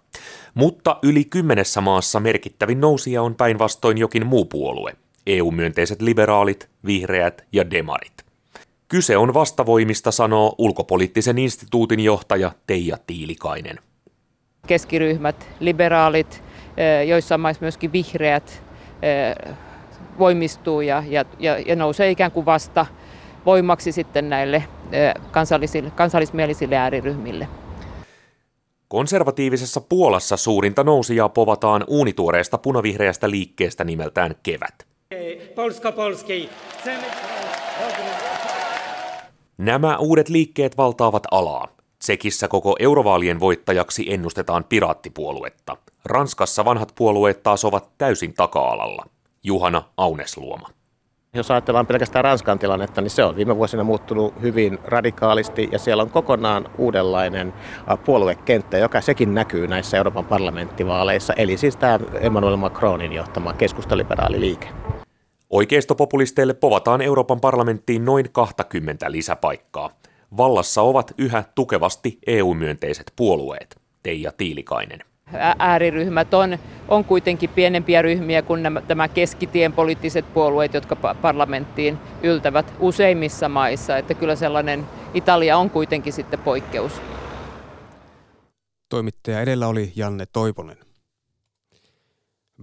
Mutta 0.55 0.99
yli 1.03 1.25
kymmenessä 1.25 1.81
maassa 1.81 2.21
merkittävin 2.21 2.81
nousija 2.81 3.23
on 3.23 3.35
päinvastoin 3.35 3.99
jokin 3.99 4.27
muu 4.27 4.45
puolue, 4.45 4.93
EU-myönteiset 5.27 6.03
liberaalit, 6.03 6.69
vihreät 6.87 7.45
ja 7.53 7.71
demarit. 7.71 8.13
Kyse 8.89 9.17
on 9.17 9.35
vastavoimista, 9.35 10.11
sanoo 10.11 10.55
ulkopoliittisen 10.59 11.39
instituutin 11.39 12.01
johtaja 12.01 12.53
Teija 12.67 12.97
Tiilikainen. 13.07 13.79
Keskiryhmät, 14.67 15.49
liberaalit, 15.61 16.43
joissain 17.07 17.41
maissa 17.41 17.63
myöskin 17.63 17.93
vihreät 17.93 18.63
voimistuu 20.19 20.81
ja, 20.81 21.03
ja, 21.09 21.25
ja 21.67 21.77
nousee 21.77 22.11
ikään 22.11 22.33
kuin 22.33 22.47
vasta 22.47 22.87
voimaksi 23.47 23.93
sitten 23.93 24.31
näille 24.31 24.65
kansallisille, 25.31 25.91
kansallismielisille 25.91 26.77
ääriryhmille. 26.77 27.49
Konservatiivisessa 28.89 29.81
Puolassa 29.81 30.37
suurinta 30.37 30.85
nousijaa 30.85 31.29
povataan 31.29 31.85
uunituoreesta 31.89 32.59
punavihreästä 32.59 33.31
liikkeestä 33.31 33.85
nimeltään 33.85 34.35
Kevät. 34.43 34.87
Polska, 35.55 35.93
Polski. 35.93 36.51
Nämä 39.59 39.97
uudet 39.97 40.29
liikkeet 40.29 40.77
valtaavat 40.77 41.23
alaa. 41.31 41.69
Tsekissä 41.99 42.49
koko 42.49 42.77
eurovaalien 42.79 43.41
voittajaksi 43.41 44.13
ennustetaan 44.13 44.65
piraattipuoluetta. 44.65 45.77
Ranskassa 46.05 46.65
vanhat 46.65 46.93
puolueet 46.95 47.43
taas 47.43 47.65
ovat 47.65 47.91
täysin 47.99 48.35
taka-alalla. 48.35 49.07
Juhana 49.43 49.83
Aunesluoma. 49.97 50.69
Jos 51.37 51.51
ajatellaan 51.51 51.87
pelkästään 51.87 52.25
Ranskan 52.25 52.59
tilannetta, 52.59 53.01
niin 53.01 53.11
se 53.11 53.25
on 53.25 53.37
viime 53.37 53.57
vuosina 53.57 53.85
muuttunut 53.85 54.35
hyvin 54.43 54.79
radikaalisti 54.85 55.69
ja 55.73 55.79
siellä 55.79 56.03
on 56.03 56.11
kokonaan 56.11 56.71
uudenlainen 56.79 57.53
puoluekenttä, 58.05 58.79
joka 58.79 59.01
sekin 59.01 59.35
näkyy 59.35 59.67
näissä 59.67 59.97
Euroopan 59.97 60.25
parlamenttivaaleissa, 60.25 61.33
eli 61.33 61.57
siis 61.57 61.77
tämä 61.77 61.99
Emmanuel 62.21 62.57
Macronin 62.57 63.13
johtama 63.13 63.53
keskustaliberaali 63.53 64.41
liike. 64.41 64.69
Oikeistopopulisteille 65.51 66.55
povataan 66.55 67.03
Euroopan 67.03 67.41
parlamenttiin 67.41 68.05
noin 68.05 68.33
20 68.33 69.13
lisäpaikkaa. 69.13 69.91
Vallassa 70.37 70.83
ovat 70.83 71.15
yhä 71.19 71.45
tukevasti 71.55 72.19
EU-myönteiset 72.27 73.13
puolueet. 73.17 73.77
Teija 74.03 74.33
Tiilikainen. 74.37 75.14
Ääriryhmät 75.59 76.35
on, 76.35 76.59
on 76.89 77.05
kuitenkin 77.05 77.51
pienempiä 77.51 78.03
ryhmiä 78.03 78.43
kuin 78.43 78.63
nämä, 78.63 78.81
tämä 78.81 79.09
keskitien 79.09 79.73
poliittiset 79.73 80.35
puolueet, 80.35 80.75
jotka 80.75 80.97
parlamenttiin 80.97 81.99
yltävät 82.23 82.75
useimmissa 82.79 83.49
maissa. 83.49 83.99
Että 83.99 84.15
kyllä 84.15 84.37
sellainen 84.37 84.87
Italia 85.15 85.59
on 85.59 85.71
kuitenkin 85.71 86.13
sitten 86.13 86.39
poikkeus. 86.39 86.93
Toimittaja 88.89 89.41
edellä 89.41 89.67
oli 89.67 89.93
Janne 89.97 90.27
Toivonen. 90.33 90.77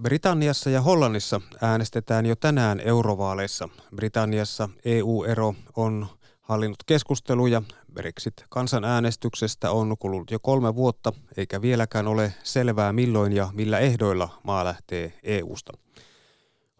Britanniassa 0.02 0.70
ja 0.70 0.80
Hollannissa 0.80 1.40
äänestetään 1.62 2.26
jo 2.26 2.36
tänään 2.36 2.80
eurovaaleissa. 2.84 3.68
Britanniassa 3.96 4.68
EU-ero 4.84 5.54
on 5.76 6.06
hallinnut 6.40 6.78
keskusteluja. 6.86 7.62
Brexit-kansanäänestyksestä 7.94 9.70
on 9.70 9.96
kulunut 9.98 10.30
jo 10.30 10.38
kolme 10.38 10.74
vuotta, 10.74 11.12
eikä 11.36 11.62
vieläkään 11.62 12.08
ole 12.08 12.34
selvää 12.42 12.92
milloin 12.92 13.32
ja 13.32 13.48
millä 13.52 13.78
ehdoilla 13.78 14.28
maa 14.42 14.64
lähtee 14.64 15.12
EUsta. 15.22 15.72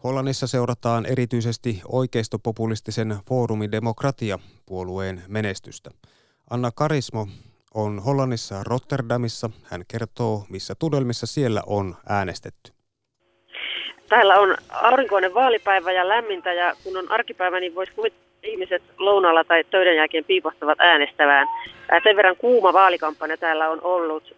Hollannissa 0.03 0.47
seurataan 0.47 1.05
erityisesti 1.05 1.81
oikeistopopulistisen 1.87 3.19
foorumin 3.27 3.71
demokratia-puolueen 3.71 5.23
menestystä. 5.27 5.91
Anna 6.49 6.71
Karismo 6.71 7.27
on 7.73 7.99
Hollannissa 7.99 8.63
Rotterdamissa. 8.63 9.49
Hän 9.63 9.83
kertoo, 9.87 10.45
missä 10.49 10.75
tudelmissa 10.79 11.25
siellä 11.25 11.61
on 11.65 11.95
äänestetty. 12.09 12.71
Täällä 14.09 14.35
on 14.35 14.57
aurinkoinen 14.69 15.33
vaalipäivä 15.33 15.91
ja 15.91 16.07
lämmintä 16.07 16.53
ja 16.53 16.75
kun 16.83 16.97
on 16.97 17.11
arkipäivä, 17.11 17.59
niin 17.59 17.75
voisi 17.75 17.91
kuvitella, 17.91 18.32
ihmiset 18.43 18.83
lounalla 18.97 19.43
tai 19.43 19.63
töiden 19.63 19.95
jälkeen 19.95 20.25
piipostavat 20.25 20.79
äänestävään. 20.81 21.47
Sen 22.03 22.15
verran 22.15 22.35
kuuma 22.37 22.73
vaalikampanja 22.73 23.37
täällä 23.37 23.69
on 23.69 23.79
ollut. 23.83 24.35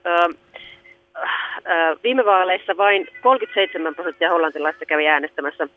Viime 2.04 2.26
vaaleissa 2.26 2.78
vain 2.78 3.08
37 3.24 3.96
prosenttia 3.96 4.30
hollantilaista 4.30 4.86
kävi 4.86 5.08
äänestämässä. 5.08 5.68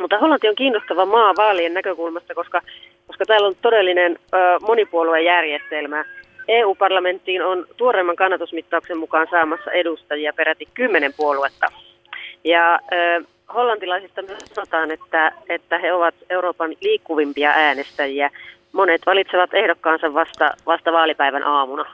Mutta 0.00 0.18
Hollanti 0.18 0.48
on 0.48 0.54
kiinnostava 0.54 1.06
maa 1.06 1.34
vaalien 1.36 1.74
näkökulmasta, 1.74 2.34
koska, 2.34 2.60
koska 3.06 3.24
täällä 3.24 3.48
on 3.48 3.54
todellinen 3.62 4.18
monipuoluejärjestelmä. 4.62 6.04
EU-parlamenttiin 6.48 7.44
on 7.44 7.66
tuoreimman 7.76 8.16
kannatusmittauksen 8.16 8.98
mukaan 8.98 9.26
saamassa 9.30 9.70
edustajia 9.70 10.32
peräti 10.32 10.68
kymmenen 10.74 11.12
puoluetta. 11.16 11.66
Ja 12.44 12.74
äh, 12.74 13.24
hollantilaisista 13.54 14.22
myös 14.22 14.38
sanotaan, 14.54 14.90
että, 14.90 15.32
että 15.48 15.78
he 15.78 15.92
ovat 15.92 16.14
Euroopan 16.30 16.74
liikkuvimpia 16.80 17.50
äänestäjiä. 17.50 18.30
Monet 18.72 19.02
valitsevat 19.06 19.54
ehdokkaansa 19.54 20.14
vasta, 20.14 20.50
vasta 20.66 20.92
vaalipäivän 20.92 21.42
aamuna. 21.42 21.84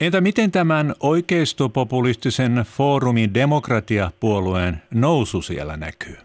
Entä 0.00 0.20
miten 0.20 0.52
tämän 0.52 0.94
oikeistopopulistisen 1.00 2.64
foorumin 2.76 3.34
demokratiapuolueen 3.34 4.74
nousu 4.94 5.42
siellä 5.42 5.76
näkyy? 5.76 6.16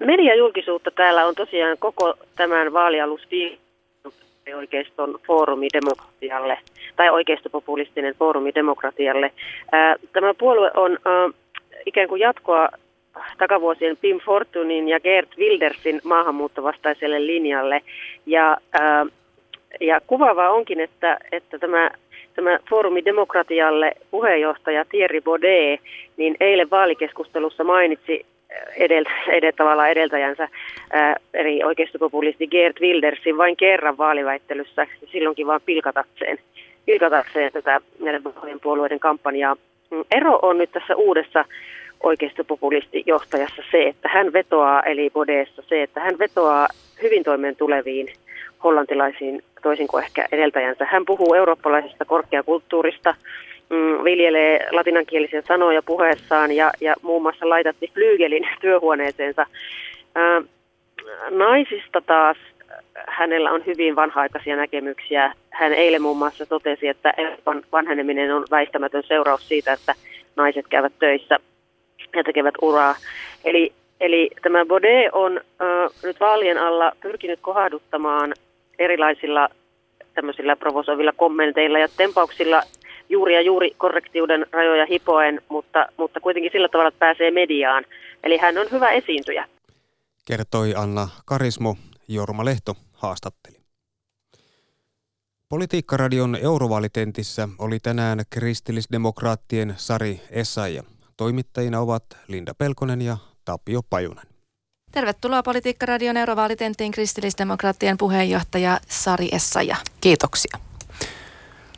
Mediajulkisuutta 0.00 0.90
täällä 0.90 1.26
on 1.26 1.34
tosiaan 1.34 1.76
koko 1.78 2.14
tämän 2.36 2.72
vaalialus 2.72 3.20
oikeiston 4.56 5.18
foorumi 5.26 5.68
demokratialle 5.72 6.58
tai 6.96 7.10
oikeistopopulistinen 7.10 8.14
foorumi 8.18 8.54
demokratialle. 8.54 9.32
Tämä 10.12 10.34
puolue 10.34 10.70
on 10.74 10.98
ikään 11.86 12.08
kuin 12.08 12.20
jatkoa 12.20 12.68
takavuosien 13.38 13.96
Pim 13.96 14.20
Fortunin 14.20 14.88
ja 14.88 15.00
Gert 15.00 15.28
Wildersin 15.38 16.00
maahanmuuttovastaiselle 16.04 17.26
linjalle. 17.26 17.82
Ja, 18.26 18.56
ja 19.80 20.00
kuvaavaa 20.06 20.50
onkin, 20.50 20.80
että, 20.80 21.18
että 21.32 21.58
tämä 21.58 21.90
tämä 22.34 22.58
foorumi 22.70 23.04
demokratialle 23.04 23.92
puheenjohtaja 24.10 24.84
Thierry 24.84 25.20
Baudet, 25.20 25.80
niin 26.16 26.36
eilen 26.40 26.70
vaalikeskustelussa 26.70 27.64
mainitsi 27.64 28.26
edeltä, 28.76 29.10
edel, 29.28 29.52
tavallaan 29.56 29.90
edeltäjänsä 29.90 30.48
ää, 30.92 31.16
eri 31.34 31.64
oikeistopopulisti 31.64 32.46
Gert 32.46 32.80
Wildersin 32.80 33.38
vain 33.38 33.56
kerran 33.56 33.98
vaaliväittelyssä, 33.98 34.86
silloinkin 35.12 35.46
vaan 35.46 35.60
pilkatakseen, 35.66 36.38
pilkatakseen 36.86 37.52
tätä 37.52 37.80
näiden 38.00 38.22
puolueiden 38.62 39.00
kampanjaa. 39.00 39.56
Mm, 39.90 40.04
ero 40.10 40.38
on 40.42 40.58
nyt 40.58 40.70
tässä 40.72 40.96
uudessa 40.96 41.44
oikeistopopulistijohtajassa 42.02 43.62
se, 43.70 43.82
että 43.82 44.08
hän 44.08 44.32
vetoaa, 44.32 44.82
eli 44.82 45.10
Bodessa 45.10 45.62
se, 45.68 45.82
että 45.82 46.00
hän 46.00 46.18
vetoaa 46.18 46.68
hyvin 47.02 47.24
toimeen 47.24 47.56
tuleviin 47.56 48.12
hollantilaisiin 48.64 49.42
toisin 49.62 49.88
kuin 49.88 50.04
ehkä 50.04 50.28
edeltäjänsä. 50.32 50.84
Hän 50.84 51.04
puhuu 51.06 51.34
eurooppalaisesta 51.34 52.04
korkeakulttuurista, 52.04 53.14
mm, 53.70 54.04
viljelee 54.04 54.66
latinankielisiä 54.70 55.42
sanoja 55.42 55.82
puheessaan 55.82 56.52
ja, 56.52 56.72
ja 56.80 56.94
muun 57.02 57.22
muassa 57.22 57.48
laitatti 57.48 57.90
flyygelin 57.94 58.48
työhuoneeseensa. 58.60 59.46
Naisista 61.30 62.00
taas 62.00 62.36
hänellä 63.08 63.50
on 63.50 63.66
hyvin 63.66 63.96
vanha-aikaisia 63.96 64.56
näkemyksiä. 64.56 65.34
Hän 65.50 65.72
eilen 65.72 66.02
muun 66.02 66.16
muassa 66.16 66.46
totesi, 66.46 66.88
että 66.88 67.14
Euroopan 67.16 67.62
vanheneminen 67.72 68.34
on 68.34 68.44
väistämätön 68.50 69.02
seuraus 69.08 69.48
siitä, 69.48 69.72
että 69.72 69.94
naiset 70.36 70.68
käyvät 70.68 70.92
töissä 70.98 71.38
ja 72.16 72.24
tekevät 72.24 72.54
uraa. 72.62 72.94
Eli, 73.44 73.72
eli 74.00 74.30
tämä 74.42 74.66
Baudet 74.66 75.12
on 75.12 75.36
äh, 75.36 75.90
nyt 76.02 76.20
vaalien 76.20 76.58
alla 76.58 76.92
pyrkinyt 77.00 77.38
kohduttamaan 77.42 78.34
erilaisilla 78.78 79.48
tämmöisillä 80.14 80.56
provosoivilla 80.56 81.12
kommenteilla 81.16 81.78
ja 81.78 81.88
tempauksilla 81.96 82.62
juuri 83.08 83.34
ja 83.34 83.40
juuri 83.40 83.70
korrektiuden 83.78 84.46
rajoja 84.52 84.86
hipoen, 84.86 85.42
mutta, 85.48 85.86
mutta 85.96 86.20
kuitenkin 86.20 86.52
sillä 86.52 86.68
tavalla, 86.68 86.88
että 86.88 86.98
pääsee 86.98 87.30
mediaan. 87.30 87.84
Eli 88.24 88.36
hän 88.36 88.58
on 88.58 88.66
hyvä 88.70 88.90
esiintyjä. 88.90 89.48
Kertoi 90.26 90.74
Anna 90.76 91.08
Karismo, 91.24 91.76
Jorma 92.10 92.44
Lehto 92.44 92.76
haastatteli. 92.92 93.60
Politiikkaradion 95.48 96.36
eurovaalitentissä 96.36 97.48
oli 97.58 97.80
tänään 97.80 98.22
kristillisdemokraattien 98.30 99.74
Sari 99.76 100.20
Essaija. 100.30 100.82
Toimittajina 101.16 101.80
ovat 101.80 102.04
Linda 102.28 102.54
Pelkonen 102.54 103.02
ja 103.02 103.16
Tapio 103.44 103.82
Pajunen. 103.90 104.26
Tervetuloa 104.92 105.42
Politiikkaradion 105.42 106.16
eurovaalitenttiin 106.16 106.92
kristillisdemokraattien 106.92 107.98
puheenjohtaja 107.98 108.80
Sari 108.88 109.28
Essaja. 109.32 109.76
Kiitoksia. 110.00 110.69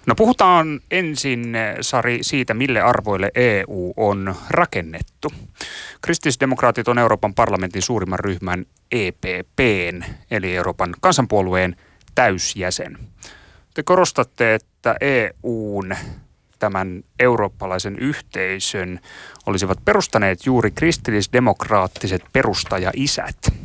No 0.07 0.15
puhutaan 0.15 0.81
ensin, 0.91 1.57
Sari, 1.81 2.19
siitä, 2.23 2.55
mille 2.55 2.81
arvoille 2.81 3.31
EU 3.35 3.93
on 3.97 4.35
rakennettu. 4.51 5.33
Kristillisdemokraatit 6.01 6.89
on 6.89 6.99
Euroopan 6.99 7.35
parlamentin 7.35 7.83
suurimman 7.83 8.19
ryhmän 8.19 8.67
EPPn, 8.93 10.03
eli 10.31 10.57
Euroopan 10.57 10.95
kansanpuolueen 11.01 11.77
täysjäsen. 12.15 12.99
Te 13.75 13.83
korostatte, 13.83 14.55
että 14.55 14.97
EUn 15.01 15.97
tämän 16.59 17.03
eurooppalaisen 17.19 17.99
yhteisön 17.99 19.01
olisivat 19.47 19.79
perustaneet 19.85 20.47
juuri 20.47 20.71
kristillisdemokraattiset 20.71 22.23
perustaja-isät. 22.33 23.62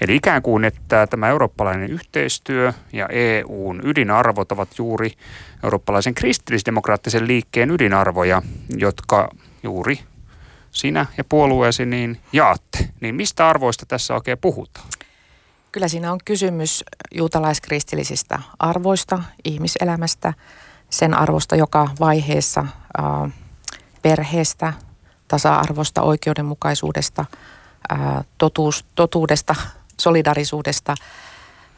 Eli 0.00 0.16
ikään 0.16 0.42
kuin, 0.42 0.64
että 0.64 1.06
tämä 1.06 1.28
eurooppalainen 1.28 1.90
yhteistyö 1.90 2.72
ja 2.92 3.08
EUn 3.08 3.80
ydinarvot 3.84 4.52
ovat 4.52 4.78
juuri 4.78 5.12
eurooppalaisen 5.64 6.14
kristillisdemokraattisen 6.14 7.26
liikkeen 7.26 7.70
ydinarvoja, 7.70 8.42
jotka 8.76 9.28
juuri 9.62 9.98
sinä 10.70 11.06
ja 11.18 11.24
puolueesi 11.24 11.86
niin 11.86 12.20
jaatte. 12.32 12.88
Niin 13.00 13.14
mistä 13.14 13.48
arvoista 13.48 13.86
tässä 13.86 14.14
oikein 14.14 14.38
puhutaan? 14.38 14.88
Kyllä 15.72 15.88
siinä 15.88 16.12
on 16.12 16.18
kysymys 16.24 16.84
juutalaiskristillisistä 17.14 18.38
arvoista, 18.58 19.22
ihmiselämästä, 19.44 20.34
sen 20.90 21.14
arvosta 21.14 21.56
joka 21.56 21.88
vaiheessa, 22.00 22.60
äh, 22.98 23.32
perheestä, 24.02 24.72
tasa-arvosta, 25.28 26.02
oikeudenmukaisuudesta, 26.02 27.24
äh, 27.92 28.24
totuus, 28.38 28.84
totuudesta, 28.94 29.54
solidarisuudesta, 30.00 30.94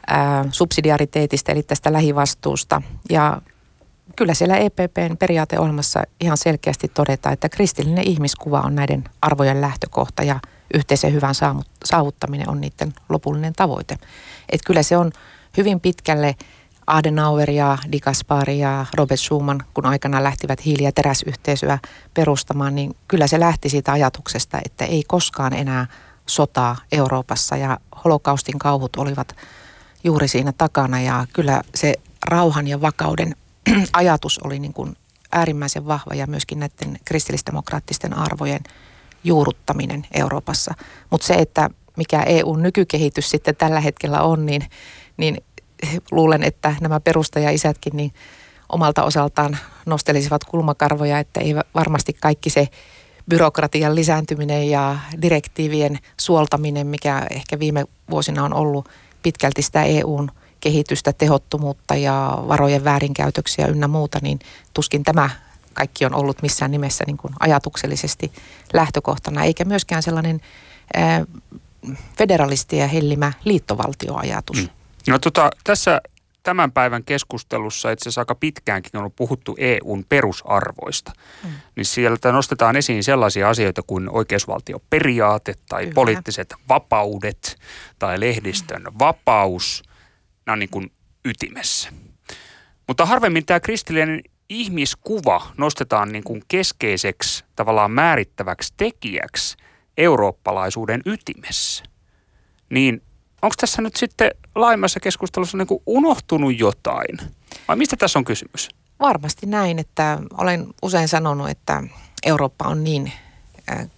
ää, 0.07 0.45
subsidiariteetista 0.51 1.51
eli 1.51 1.63
tästä 1.63 1.93
lähivastuusta. 1.93 2.81
Ja 3.09 3.41
kyllä 4.15 4.33
siellä 4.33 4.57
EPPn 4.57 5.17
periaateohjelmassa 5.19 6.03
ihan 6.21 6.37
selkeästi 6.37 6.87
todetaan, 6.87 7.33
että 7.33 7.49
kristillinen 7.49 8.07
ihmiskuva 8.07 8.61
on 8.61 8.75
näiden 8.75 9.03
arvojen 9.21 9.61
lähtökohta 9.61 10.23
ja 10.23 10.39
yhteisen 10.73 11.13
hyvän 11.13 11.35
saavuttaminen 11.85 12.49
on 12.49 12.61
niiden 12.61 12.93
lopullinen 13.09 13.53
tavoite. 13.53 13.97
Että 14.49 14.67
kyllä 14.67 14.83
se 14.83 14.97
on 14.97 15.11
hyvin 15.57 15.79
pitkälle 15.79 16.35
Adenauer 16.87 17.51
ja 17.51 17.77
Di 17.91 17.99
Gaspari 17.99 18.59
ja 18.59 18.85
Robert 18.93 19.19
Schumann, 19.19 19.63
kun 19.73 19.85
aikana 19.85 20.23
lähtivät 20.23 20.65
hiili- 20.65 20.83
ja 20.83 20.91
teräsyhteisöä 20.91 21.79
perustamaan, 22.13 22.75
niin 22.75 22.95
kyllä 23.07 23.27
se 23.27 23.39
lähti 23.39 23.69
siitä 23.69 23.91
ajatuksesta, 23.91 24.59
että 24.65 24.85
ei 24.85 25.03
koskaan 25.07 25.53
enää 25.53 25.87
sotaa 26.29 26.75
Euroopassa 26.91 27.57
ja 27.57 27.79
holokaustin 28.05 28.59
kauhut 28.59 28.95
olivat 28.95 29.35
juuri 30.03 30.27
siinä 30.27 30.53
takana 30.57 31.01
ja 31.01 31.25
kyllä 31.33 31.61
se 31.75 31.93
rauhan 32.25 32.67
ja 32.67 32.81
vakauden 32.81 33.35
ajatus 33.93 34.39
oli 34.43 34.59
niin 34.59 34.73
kuin 34.73 34.95
äärimmäisen 35.31 35.87
vahva 35.87 36.15
ja 36.15 36.27
myöskin 36.27 36.59
näiden 36.59 36.99
kristillisdemokraattisten 37.05 38.17
arvojen 38.17 38.61
juuruttaminen 39.23 40.07
Euroopassa. 40.13 40.73
Mutta 41.09 41.27
se, 41.27 41.33
että 41.33 41.69
mikä 41.97 42.23
EU-nykykehitys 42.23 43.29
sitten 43.29 43.55
tällä 43.55 43.79
hetkellä 43.79 44.21
on, 44.21 44.45
niin, 44.45 44.69
niin 45.17 45.37
luulen, 46.11 46.43
että 46.43 46.75
nämä 46.81 46.99
perustajaisätkin 46.99 47.97
niin 47.97 48.11
omalta 48.69 49.03
osaltaan 49.03 49.57
nostelisivat 49.85 50.43
kulmakarvoja, 50.43 51.19
että 51.19 51.39
ei 51.39 51.55
varmasti 51.75 52.13
kaikki 52.13 52.49
se 52.49 52.67
byrokratian 53.29 53.95
lisääntyminen 53.95 54.69
ja 54.69 54.97
direktiivien 55.21 55.99
suoltaminen, 56.17 56.87
mikä 56.87 57.27
ehkä 57.29 57.59
viime 57.59 57.85
vuosina 58.09 58.43
on 58.43 58.53
ollut 58.53 58.89
pitkälti 59.23 59.61
sitä 59.61 59.83
EUn 59.83 60.31
kehitystä, 60.59 61.13
tehottomuutta 61.13 61.95
ja 61.95 62.37
varojen 62.47 62.83
väärinkäytöksiä 62.83 63.67
ynnä 63.67 63.87
muuta, 63.87 64.19
niin 64.21 64.39
tuskin 64.73 65.03
tämä 65.03 65.29
kaikki 65.73 66.05
on 66.05 66.15
ollut 66.15 66.41
missään 66.41 66.71
nimessä 66.71 67.03
niin 67.07 67.17
kuin 67.17 67.33
ajatuksellisesti 67.39 68.31
lähtökohtana, 68.73 69.43
eikä 69.43 69.65
myöskään 69.65 70.03
sellainen 70.03 70.41
ää, 70.93 71.25
federalisti 72.17 72.77
ja 72.77 72.87
hellimä 72.87 73.33
liittovaltioajatus. 73.45 74.57
Mm. 74.57 74.69
No 75.07 75.19
tota, 75.19 75.49
tässä 75.63 76.01
tämän 76.43 76.71
päivän 76.71 77.03
keskustelussa 77.03 77.91
itse 77.91 78.03
asiassa 78.03 78.21
aika 78.21 78.35
pitkäänkin 78.35 78.97
on 78.97 79.11
puhuttu 79.11 79.55
EUn 79.59 80.05
perusarvoista. 80.09 81.11
Mm. 81.43 81.49
Niin 81.75 81.85
sieltä 81.85 82.31
nostetaan 82.31 82.75
esiin 82.75 83.03
sellaisia 83.03 83.49
asioita 83.49 83.81
kuin 83.87 84.09
oikeusvaltioperiaate 84.09 85.53
tai 85.69 85.81
Kyllä. 85.81 85.93
poliittiset 85.93 86.53
vapaudet 86.69 87.57
tai 87.99 88.19
lehdistön 88.19 88.81
mm. 88.81 88.99
vapaus. 88.99 89.83
Nämä 90.45 90.53
on 90.53 90.59
niin 90.59 90.69
kuin 90.69 90.91
ytimessä. 91.25 91.89
Mutta 92.87 93.05
harvemmin 93.05 93.45
tämä 93.45 93.59
kristillinen 93.59 94.21
ihmiskuva 94.49 95.51
nostetaan 95.57 96.11
niin 96.11 96.23
kuin 96.23 96.41
keskeiseksi 96.47 97.45
tavallaan 97.55 97.91
määrittäväksi 97.91 98.73
tekijäksi 98.77 99.57
eurooppalaisuuden 99.97 101.01
ytimessä. 101.05 101.83
Niin 102.69 103.01
onko 103.41 103.55
tässä 103.57 103.81
nyt 103.81 103.95
sitten 103.95 104.31
laajemmassa 104.55 104.99
keskustelussa 104.99 105.57
niin 105.57 105.67
kuin 105.67 105.83
unohtunut 105.85 106.59
jotain? 106.59 107.17
Vai 107.67 107.75
mistä 107.75 107.95
tässä 107.95 108.19
on 108.19 108.25
kysymys? 108.25 108.69
Varmasti 108.99 109.45
näin, 109.45 109.79
että 109.79 110.19
olen 110.37 110.67
usein 110.81 111.07
sanonut, 111.07 111.49
että 111.49 111.83
Eurooppa 112.25 112.65
on 112.65 112.83
niin 112.83 113.11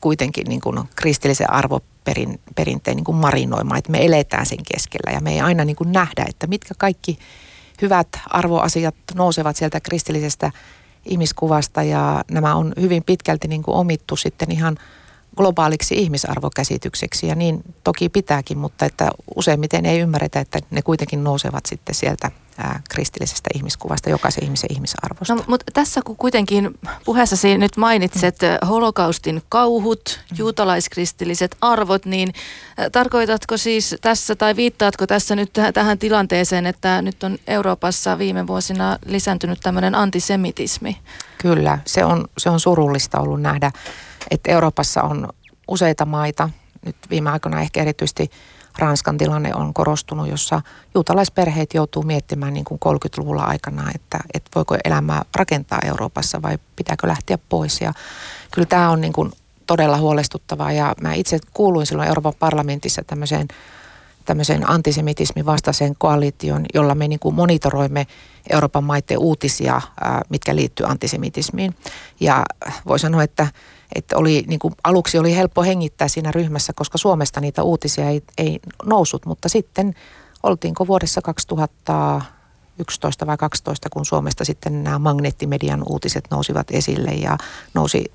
kuitenkin 0.02 0.48
niin 0.48 0.62
kuin 0.62 0.80
kristillisen 0.96 1.54
arvoperinteen 1.54 2.98
niin 2.98 3.16
marinoima, 3.16 3.78
että 3.78 3.92
me 3.92 4.06
eletään 4.06 4.46
sen 4.46 4.64
keskellä 4.74 5.12
ja 5.12 5.22
me 5.22 5.32
ei 5.32 5.42
aina 5.42 5.66
niin 5.66 5.76
kuin 5.76 5.92
nähdä, 5.92 6.26
että 6.30 6.48
mitkä 6.48 6.74
kaikki 6.78 7.20
hyvät 7.82 8.08
arvoasiat 8.30 8.96
nousevat 9.16 9.56
sieltä 9.56 9.80
kristillisestä 9.80 10.52
ihmiskuvasta 11.06 11.84
ja 11.84 12.24
nämä 12.32 12.56
on 12.56 12.74
hyvin 12.80 13.04
pitkälti 13.04 13.48
niin 13.48 13.64
kuin 13.64 13.76
omittu 13.76 14.16
sitten 14.16 14.52
ihan– 14.52 14.78
globaaliksi 15.38 15.96
ihmisarvokäsitykseksi 15.96 17.28
ja 17.28 17.36
niin 17.36 17.62
toki 17.84 18.10
pitääkin, 18.10 18.58
mutta 18.58 18.86
että 18.86 19.12
useimmiten 19.36 19.86
ei 19.86 20.00
ymmärretä, 20.00 20.39
että 20.39 20.60
ne 20.72 20.82
kuitenkin 20.82 21.24
nousevat 21.24 21.65
sitten 21.65 21.96
sieltä 21.96 22.32
ää, 22.58 22.82
kristillisestä 22.89 23.50
ihmiskuvasta, 23.56 24.10
jokaisen 24.10 24.44
ihmisen 24.44 24.72
ihmisarvosta. 24.74 25.36
No, 25.36 25.44
mutta 25.48 25.65
tässä 25.74 26.02
kun 26.06 26.15
kuitenkin 26.17 26.80
puheessasi 27.06 27.58
nyt 27.58 27.78
mainitset 27.78 28.36
mm. 28.41 28.67
holokaustin 28.67 29.41
kauhut, 29.50 30.20
mm. 30.32 30.38
juutalaiskristilliset 30.38 31.56
arvot, 31.62 32.06
niin 32.06 32.34
tarkoitatko 32.91 33.58
siis 33.58 33.96
tässä 34.02 34.36
tai 34.36 34.56
viittaatko 34.56 35.08
tässä 35.08 35.36
nyt 35.36 35.52
tähän 35.74 35.98
tilanteeseen, 35.98 36.65
että 36.65 37.02
nyt 37.02 37.24
on 37.24 37.38
Euroopassa 37.48 38.17
viime 38.17 38.48
vuosina 38.48 38.98
lisääntynyt 39.06 39.60
tämmöinen 39.63 39.96
antisemitismi? 39.96 40.98
Kyllä, 41.38 41.80
se 41.86 42.06
on, 42.06 42.26
se 42.38 42.50
on 42.50 42.60
surullista 42.60 43.20
ollut 43.20 43.41
nähdä 43.41 43.72
että 44.32 44.52
Euroopassa 44.52 45.02
on 45.02 45.30
useita 45.67 46.06
maita, 46.06 46.50
nyt 46.86 46.96
viime 47.10 47.30
aikoina 47.30 47.62
ehkä 47.62 47.82
erityisesti 47.82 48.32
Ranskan 48.78 49.17
tilanne 49.17 49.56
on 49.56 49.74
korostunut, 49.74 50.28
jossa 50.28 50.62
juutalaisperheet 50.96 51.74
joutuu 51.74 52.04
miettimään 52.04 52.54
niin 52.54 52.65
kuin 52.65 52.80
30-luvulla 52.86 53.44
aikana, 53.44 53.91
että, 53.96 54.20
että 54.34 54.52
voiko 54.56 54.78
elämää 54.86 55.26
rakentaa 55.36 55.80
Euroopassa 55.86 56.41
vai 56.41 56.58
pitääkö 56.76 57.08
lähteä 57.08 57.38
pois. 57.50 57.82
Ja 57.82 57.94
kyllä 58.52 58.65
tämä 58.65 58.89
on 58.89 59.02
niin 59.02 59.13
kuin 59.13 59.32
todella 59.67 59.98
huolestuttavaa 59.98 60.72
ja 60.72 60.96
mä 61.02 61.13
itse 61.13 61.39
kuuluin 61.54 61.86
silloin 61.86 62.08
Euroopan 62.08 62.34
parlamentissa 62.39 63.02
tämmöiseen 63.08 63.48
tämmöiseen 64.26 64.70
antisemitismin 64.70 65.46
vastaiseen 65.46 65.96
koalition, 65.98 66.65
jolla 66.74 66.96
me 66.96 67.08
niin 67.08 67.20
kuin 67.20 67.36
monitoroimme 67.36 68.08
Euroopan 68.50 68.84
maiden 68.84 69.17
uutisia, 69.17 69.82
mitkä 70.30 70.56
liittyy 70.56 70.86
antisemitismiin. 70.86 71.76
Ja 72.20 72.44
voi 72.88 73.00
sanoa, 73.00 73.24
että 73.24 73.48
että 73.96 74.18
oli, 74.18 74.44
niin 74.48 74.60
kuin 74.60 74.74
aluksi 74.84 75.20
oli 75.20 75.36
helppo 75.36 75.64
hengittää 75.64 76.08
siinä 76.08 76.32
ryhmässä, 76.32 76.74
koska 76.76 76.98
Suomesta 76.98 77.42
niitä 77.42 77.64
uutisia 77.64 78.10
ei, 78.10 78.22
ei 78.38 78.60
nousut, 78.86 79.26
mutta 79.26 79.50
sitten 79.50 79.94
oltiinko 80.44 80.88
vuodessa 80.88 81.22
2011 81.22 83.28
vai 83.28 83.38
2012, 83.38 83.90
kun 83.90 84.06
Suomesta 84.06 84.46
sitten 84.46 84.84
nämä 84.84 85.00
magneettimedian 85.00 85.84
uutiset 85.90 86.26
nousivat 86.32 86.68
esille 86.72 87.12
ja 87.12 87.38
nousi 87.74 88.12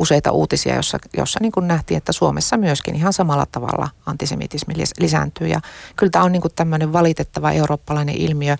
useita 0.00 0.32
uutisia, 0.32 0.76
jossa, 0.76 0.98
jossa 1.16 1.38
niin 1.42 1.52
kuin 1.52 1.68
nähtiin, 1.68 1.98
että 1.98 2.12
Suomessa 2.12 2.56
myöskin 2.56 2.94
ihan 2.94 3.12
samalla 3.12 3.46
tavalla 3.46 3.88
antisemitismi 4.06 4.74
lisääntyy. 5.00 5.48
Ja 5.48 5.60
kyllä 5.96 6.10
tämä 6.10 6.24
on 6.24 6.32
niin 6.32 6.42
kuin 6.42 6.52
tämmöinen 6.56 6.92
valitettava 6.92 7.52
eurooppalainen 7.52 8.14
ilmiö. 8.14 8.56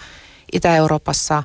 Itä-Euroopassa 0.52 1.42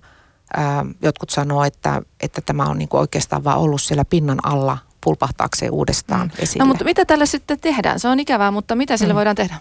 jotkut 1.01 1.29
sanoo, 1.29 1.63
että, 1.63 2.01
että 2.19 2.41
tämä 2.41 2.63
on 2.63 2.77
niin 2.77 2.89
kuin 2.89 3.01
oikeastaan 3.01 3.43
vaan 3.43 3.59
ollut 3.59 3.81
siellä 3.81 4.05
pinnan 4.05 4.45
alla 4.45 4.77
pulpahtaakseen 5.07 5.71
uudestaan 5.71 6.27
mm. 6.27 6.43
esille. 6.43 6.63
No 6.63 6.67
mutta 6.67 6.83
mitä 6.83 7.05
tällä 7.05 7.25
sitten 7.25 7.59
tehdään? 7.59 7.99
Se 7.99 8.07
on 8.07 8.19
ikävää, 8.19 8.51
mutta 8.51 8.75
mitä 8.75 8.97
sille 8.97 9.13
mm. 9.13 9.17
voidaan 9.17 9.35
tehdä? 9.35 9.55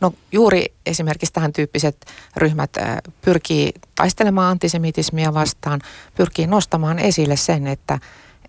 No 0.00 0.12
juuri 0.32 0.72
esimerkiksi 0.86 1.32
tähän 1.32 1.52
tyyppiset 1.52 2.06
ryhmät 2.36 2.70
äh, 2.76 2.96
pyrkii 3.24 3.72
taistelemaan 3.94 4.50
antisemitismia 4.50 5.34
vastaan, 5.34 5.80
pyrkii 6.14 6.46
nostamaan 6.46 6.98
esille 6.98 7.36
sen, 7.36 7.66
että 7.66 7.98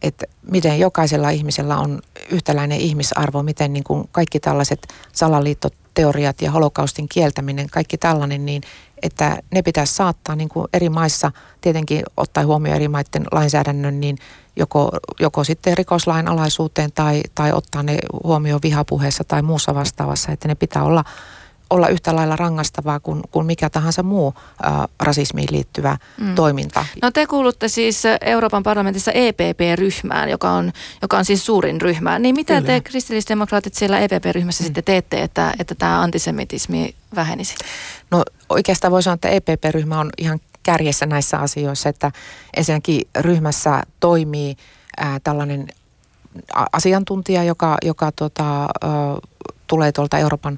että 0.02 0.26
miten 0.52 0.80
jokaisella 0.80 1.30
ihmisellä 1.30 1.78
on 1.78 2.02
yhtäläinen 2.30 2.80
ihmisarvo, 2.80 3.44
miten 3.44 3.74
niin 3.74 3.84
kuin 3.84 4.10
kaikki 4.12 4.40
tällaiset 4.40 4.88
salaliittoteoriat 5.12 6.42
ja 6.42 6.52
holokaustin 6.52 7.10
kieltäminen, 7.10 7.68
kaikki 7.70 7.98
tällainen, 7.98 8.46
niin 8.46 8.62
että 9.02 9.38
ne 9.52 9.62
pitäisi 9.62 9.94
saattaa 9.94 10.36
niin 10.36 10.50
kuin 10.50 10.68
eri 10.74 10.90
maissa, 10.90 11.32
tietenkin 11.62 12.04
ottaen 12.18 12.48
huomioon 12.48 12.76
eri 12.76 12.88
maiden 12.88 13.24
lainsäädännön, 13.32 14.00
niin 14.00 14.18
joko, 14.56 14.92
joko 15.20 15.44
sitten 15.44 15.78
rikoslain 15.78 16.28
alaisuuteen 16.28 16.92
tai, 16.92 17.22
tai 17.36 17.52
ottaa 17.52 17.84
ne 17.84 17.98
huomioon 18.24 18.62
vihapuheessa 18.64 19.24
tai 19.24 19.42
muussa 19.42 19.76
vastaavassa, 19.76 20.32
että 20.32 20.48
ne 20.48 20.56
pitää 20.56 20.84
olla 20.84 21.04
olla 21.70 21.88
yhtä 21.88 22.16
lailla 22.16 22.36
rangastavaa 22.36 23.00
kuin, 23.00 23.22
kuin 23.32 23.46
mikä 23.46 23.70
tahansa 23.70 24.04
muu 24.04 24.34
ä, 24.64 24.88
rasismiin 25.00 25.48
liittyvä 25.52 25.98
mm. 26.18 26.36
toiminta. 26.36 26.86
No 27.02 27.12
te 27.12 27.28
kuulutte 27.28 27.68
siis 27.68 28.04
Euroopan 28.22 28.64
parlamentissa 28.64 29.12
EPP-ryhmään, 29.12 30.30
joka 30.30 30.52
on, 30.52 30.72
joka 31.02 31.18
on 31.18 31.26
siis 31.26 31.46
suurin 31.46 31.82
ryhmä. 31.82 32.20
Niin 32.20 32.36
mitä 32.36 32.54
Kyllä. 32.54 32.68
te 32.68 32.82
kristillisdemokraatit 32.82 33.74
siellä 33.74 34.00
EPP-ryhmässä 34.00 34.64
mm. 34.64 34.66
sitten 34.66 34.84
teette, 34.84 35.24
että, 35.24 35.54
että 35.60 35.76
tämä 35.76 36.02
antisemitismi 36.02 36.96
vähenisi? 37.16 37.56
No 38.12 38.24
oikeastaan 38.50 38.92
voi 38.92 39.04
sanoa, 39.04 39.14
että 39.14 39.30
EPP-ryhmä 39.30 40.00
on 40.00 40.10
ihan 40.18 40.40
kärjessä 40.66 41.06
näissä 41.06 41.38
asioissa, 41.38 41.90
että 41.90 42.12
ensinnäkin 42.58 43.02
ryhmässä 43.20 43.84
toimii 44.00 44.56
ää, 44.98 45.20
tällainen 45.24 45.68
asiantuntija, 46.72 47.44
joka, 47.44 47.78
joka 47.86 48.12
tota, 48.12 48.64
ä, 48.64 48.68
tulee 49.68 49.92
tuolta 49.92 50.18
Euroopan 50.18 50.58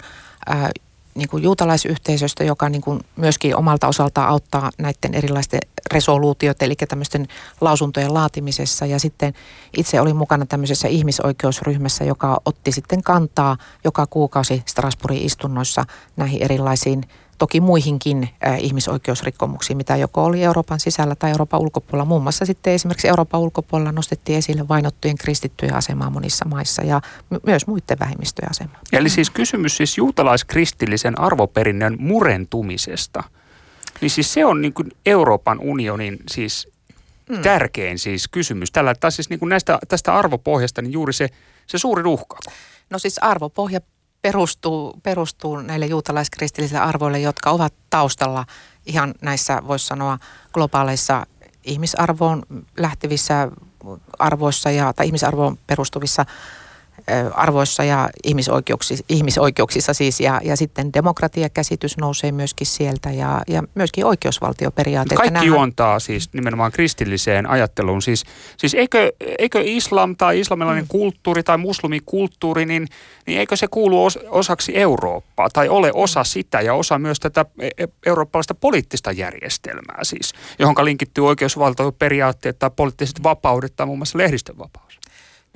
ä, 0.49 0.69
niin 1.15 1.29
kuin 1.29 1.43
juutalaisyhteisöstä, 1.43 2.43
joka 2.43 2.69
niin 2.69 2.81
kuin 2.81 2.99
myöskin 3.15 3.55
omalta 3.55 3.87
osaltaan 3.87 4.29
auttaa 4.29 4.71
näiden 4.77 5.13
erilaisten 5.13 5.59
resoluutioiden, 5.91 6.65
eli 6.65 6.75
tämmöisten 6.75 7.27
lausuntojen 7.61 8.13
laatimisessa. 8.13 8.85
Ja 8.85 8.99
sitten 8.99 9.33
itse 9.77 10.01
olin 10.01 10.15
mukana 10.15 10.45
tämmöisessä 10.45 10.87
ihmisoikeusryhmässä, 10.87 12.03
joka 12.03 12.41
otti 12.45 12.71
sitten 12.71 13.03
kantaa 13.03 13.57
joka 13.83 14.07
kuukausi 14.07 14.63
Strasbourgin 14.65 15.25
istunnoissa 15.25 15.85
näihin 16.15 16.43
erilaisiin 16.43 17.03
toki 17.37 17.61
muihinkin 17.61 18.29
äh, 18.47 18.63
ihmisoikeusrikkomuksiin, 18.63 19.77
mitä 19.77 19.95
joko 19.95 20.23
oli 20.23 20.43
Euroopan 20.43 20.79
sisällä 20.79 21.15
tai 21.15 21.31
Euroopan 21.31 21.59
ulkopuolella. 21.59 22.05
Muun 22.05 22.23
muassa 22.23 22.45
sitten 22.45 22.73
esimerkiksi 22.73 23.07
Euroopan 23.07 23.39
ulkopuolella 23.39 23.91
nostettiin 23.91 24.37
esille 24.37 24.67
vainottujen 24.67 25.17
kristittyjen 25.17 25.75
asemaa 25.75 26.09
monissa 26.09 26.45
maissa 26.45 26.81
ja 26.81 27.01
my- 27.29 27.39
myös 27.45 27.67
muiden 27.67 27.99
vähemmistöjen 27.99 28.51
asemaa. 28.51 28.79
Eli 28.91 29.09
siis 29.09 29.29
kysymys 29.29 29.77
siis 29.77 29.97
juutalaiskristillisen 29.97 31.19
arvoperinnön 31.19 31.95
murentumisesta. 31.99 33.23
Niin 34.01 34.09
siis 34.09 34.33
se 34.33 34.45
on 34.45 34.61
niin 34.61 34.73
kuin 34.73 34.91
Euroopan 35.05 35.59
unionin 35.59 36.17
siis 36.29 36.67
mm. 37.29 37.41
tärkein 37.41 37.99
siis 37.99 38.27
kysymys. 38.27 38.71
Tällä, 38.71 38.95
tai 38.95 39.11
siis 39.11 39.29
niin 39.29 39.39
kuin 39.39 39.49
näistä, 39.49 39.79
tästä 39.87 40.15
arvopohjasta 40.15 40.81
niin 40.81 40.93
juuri 40.93 41.13
se, 41.13 41.29
se 41.67 41.77
suuri 41.77 42.03
uhka. 42.03 42.37
No 42.89 42.99
siis 42.99 43.19
arvopohja 43.19 43.79
perustuu, 44.27 44.99
perustuu 45.03 45.61
näille 45.61 45.85
juutalaiskristillisille 45.85 46.81
arvoille, 46.81 47.19
jotka 47.19 47.49
ovat 47.51 47.73
taustalla 47.89 48.45
ihan 48.85 49.13
näissä, 49.21 49.61
voisi 49.67 49.87
sanoa, 49.87 50.17
globaaleissa 50.53 51.25
ihmisarvoon 51.63 52.43
lähtevissä 52.77 53.51
arvoissa 54.19 54.71
ja, 54.71 54.93
tai 54.93 55.05
ihmisarvoon 55.05 55.57
perustuvissa 55.67 56.25
arvoissa 57.33 57.83
ja 57.83 58.09
ihmisoikeuksissa, 58.23 59.05
ihmisoikeuksissa 59.09 59.93
siis, 59.93 60.19
ja, 60.19 60.41
ja 60.43 60.57
sitten 60.57 60.93
demokratiakäsitys 60.93 61.97
nousee 61.97 62.31
myöskin 62.31 62.67
sieltä 62.67 63.11
ja, 63.11 63.41
ja 63.47 63.63
myöskin 63.75 64.05
oikeusvaltioperiaate. 64.05 65.15
Kaikki 65.15 65.33
nämä... 65.33 65.45
juontaa 65.45 65.99
siis 65.99 66.33
nimenomaan 66.33 66.71
kristilliseen 66.71 67.49
ajatteluun. 67.49 68.01
Siis, 68.01 68.23
siis 68.57 68.73
eikö, 68.73 69.11
eikö 69.39 69.61
islam 69.63 70.15
tai 70.15 70.39
islamilainen 70.39 70.83
mm. 70.83 70.87
kulttuuri 70.87 71.43
tai 71.43 71.57
muslimikulttuuri, 71.57 72.65
niin, 72.65 72.87
niin 73.27 73.39
eikö 73.39 73.55
se 73.55 73.67
kuulu 73.67 74.05
os, 74.05 74.19
osaksi 74.29 74.77
Eurooppaa 74.77 75.49
tai 75.49 75.69
ole 75.69 75.91
osa 75.93 76.23
sitä 76.23 76.61
ja 76.61 76.73
osa 76.73 76.99
myös 76.99 77.19
tätä 77.19 77.45
e, 77.59 77.69
e, 77.77 77.87
eurooppalaista 78.05 78.55
poliittista 78.55 79.11
järjestelmää 79.11 79.99
siis, 80.03 80.33
johon 80.59 80.75
linkittyy 80.83 81.27
oikeusvaltioperiaatteet 81.27 82.59
tai 82.59 82.71
poliittiset 82.75 83.23
vapaudet 83.23 83.75
tai 83.75 83.85
muun 83.85 83.99
muassa 83.99 84.17
lehdistönvapaus? 84.17 84.87
No 84.87 85.06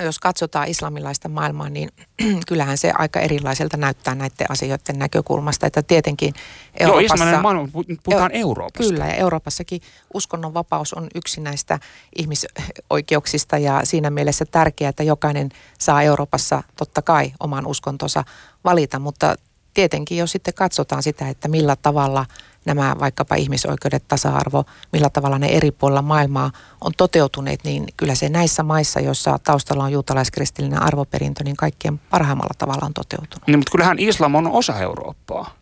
jos 0.02 0.20
katsotaan 0.20 0.68
islamilaista 0.68 1.30
maailmaa, 1.30 1.70
niin 1.70 1.90
kyllähän 2.48 2.78
se 2.78 2.92
aika 2.98 3.20
erilaiselta 3.20 3.78
näyttää 3.78 4.16
näiden 4.16 4.52
asioiden 4.52 5.00
näkökulmasta. 5.00 5.68
Että 5.68 5.82
tietenkin 5.82 6.34
Euroopassa... 6.80 7.02
Joo, 7.02 7.06
islamilainen 7.06 7.42
maailma, 7.42 7.68
puhutaan 8.04 8.32
Euroopasta. 8.32 8.90
Kyllä, 8.94 9.06
ja 9.06 9.14
Euroopassakin 9.14 9.82
uskonnonvapaus 10.14 10.94
on 10.94 11.08
yksi 11.16 11.42
näistä 11.42 11.80
ihmisoikeuksista 12.16 13.58
ja 13.58 13.82
siinä 13.84 14.10
mielessä 14.10 14.46
tärkeää, 14.46 14.90
että 14.90 15.04
jokainen 15.04 15.50
saa 15.80 16.02
Euroopassa 16.02 16.64
totta 16.76 17.02
kai 17.02 17.32
oman 17.40 17.68
uskontonsa 17.68 18.24
valita, 18.64 19.00
mutta 19.00 19.36
tietenkin 19.74 20.18
jos 20.18 20.32
sitten 20.32 20.54
katsotaan 20.54 21.04
sitä, 21.04 21.30
että 21.30 21.48
millä 21.48 21.76
tavalla– 21.76 22.26
nämä 22.66 22.96
vaikkapa 23.00 23.36
ihmisoikeudet, 23.36 24.04
tasa-arvo, 24.08 24.64
millä 24.92 25.10
tavalla 25.10 25.40
ne 25.40 25.48
eri 25.48 25.72
puolilla 25.72 26.02
maailmaa 26.02 26.52
on 26.82 26.92
toteutuneet, 26.98 27.64
niin 27.64 27.86
kyllä 27.98 28.16
se 28.16 28.30
näissä 28.30 28.64
maissa, 28.64 29.00
joissa 29.00 29.40
taustalla 29.44 29.84
on 29.84 29.92
juutalaiskristillinen 29.92 30.82
arvoperintö, 30.82 31.44
niin 31.44 31.56
kaikkien 31.56 32.00
parhaimmalla 32.00 32.54
tavalla 32.58 32.86
on 32.86 32.94
toteutunut. 32.94 33.48
Niin, 33.48 33.60
mutta 33.60 33.72
kyllähän 33.72 34.00
islam 34.00 34.36
on 34.36 34.48
osa 34.48 34.80
Eurooppaa. 34.80 35.56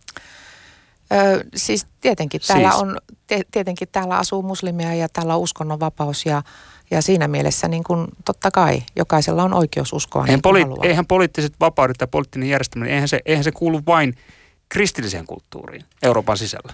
Ö, 1.13 1.43
siis 1.55 1.87
tietenkin 2.01 2.41
täällä, 2.47 2.69
siis. 2.69 2.81
on, 2.81 2.97
te, 3.27 3.41
tietenkin 3.51 3.87
täällä 3.91 4.17
asuu 4.17 4.41
muslimia 4.41 4.93
ja 4.93 5.09
täällä 5.09 5.35
on 5.35 5.41
uskonnonvapaus 5.41 6.25
ja, 6.25 6.43
ja 6.91 7.01
siinä 7.01 7.27
mielessä 7.27 7.67
niin 7.67 7.83
kun, 7.83 8.07
totta 8.25 8.51
kai 8.51 8.83
jokaisella 8.95 9.43
on 9.43 9.53
oikeus 9.53 9.93
uskoa 9.93 10.25
eihän, 10.25 10.39
niin 10.45 10.75
poli- 10.77 10.87
eihän 10.87 11.05
poliittiset 11.05 11.53
vapaudet 11.59 11.97
ja 12.01 12.07
poliittinen 12.07 12.49
järjestelmä, 12.49 12.85
eihän 12.85 13.07
se, 13.07 13.19
eihän 13.25 13.43
se 13.43 13.51
kuulu 13.51 13.81
vain 13.87 14.15
kristilliseen 14.69 15.25
kulttuuriin 15.25 15.85
Euroopan 16.03 16.37
sisällä. 16.37 16.73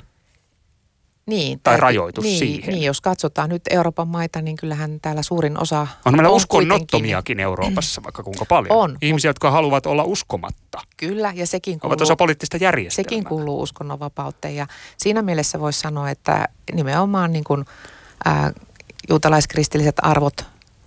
Niin, 1.28 1.60
tai 1.64 1.78
rajoitus 1.78 2.24
niin, 2.24 2.40
siihen. 2.40 2.74
Niin, 2.74 2.84
jos 2.84 3.02
katsotaan 3.02 3.50
nyt 3.50 3.62
Euroopan 3.70 4.08
maita, 4.08 4.42
niin 4.42 4.56
kyllähän 4.56 5.00
täällä 5.02 5.24
suurin 5.24 5.62
osa 5.62 5.88
on 6.06 6.14
meillä 6.14 6.30
on 6.30 6.36
uskonnottomiakin 6.36 7.40
Euroopassa 7.40 8.04
vaikka 8.04 8.24
kuinka 8.24 8.46
paljon. 8.46 8.78
On. 8.78 8.98
Ihmisiä, 9.02 9.30
jotka 9.30 9.52
haluavat 9.52 9.86
olla 9.86 10.04
uskomatta. 10.04 10.82
Kyllä, 10.98 11.32
ja 11.36 11.48
sekin 11.48 11.80
kuuluu, 11.80 11.92
ovat 11.92 12.02
osa 12.02 12.16
poliittista 12.16 12.58
järjestelmää. 12.58 13.10
Sekin 13.10 13.24
kuuluu 13.24 13.62
uskonnonvapauteen, 13.62 14.56
ja 14.56 14.68
siinä 14.98 15.22
mielessä 15.22 15.60
voisi 15.60 15.80
sanoa, 15.80 16.10
että 16.10 16.48
nimenomaan 16.74 17.34
niin 17.34 17.44
kuin, 17.44 17.66
ää, 18.26 18.52
juutalaiskristilliset 19.10 19.96
arvot 20.02 20.46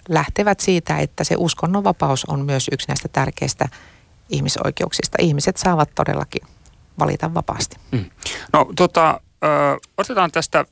lähtevät 0.09 0.61
siitä, 0.61 0.99
että 0.99 1.25
se 1.25 1.35
uskonnonvapaus 1.39 2.25
on 2.25 2.45
myös 2.45 2.69
yksi 2.73 2.89
näistä 2.89 3.09
tärkeistä 3.09 3.69
ihmisoikeuksista. 4.29 5.19
Ihmiset 5.21 5.57
saavat 5.57 5.91
todellakin 5.95 6.43
valita 6.99 7.35
vapaasti. 7.35 7.77
Mm. 7.91 8.05
No 8.53 8.67
tota, 8.77 9.21
ö, 9.45 9.49
otetaan 9.97 10.31
tästä 10.31 10.65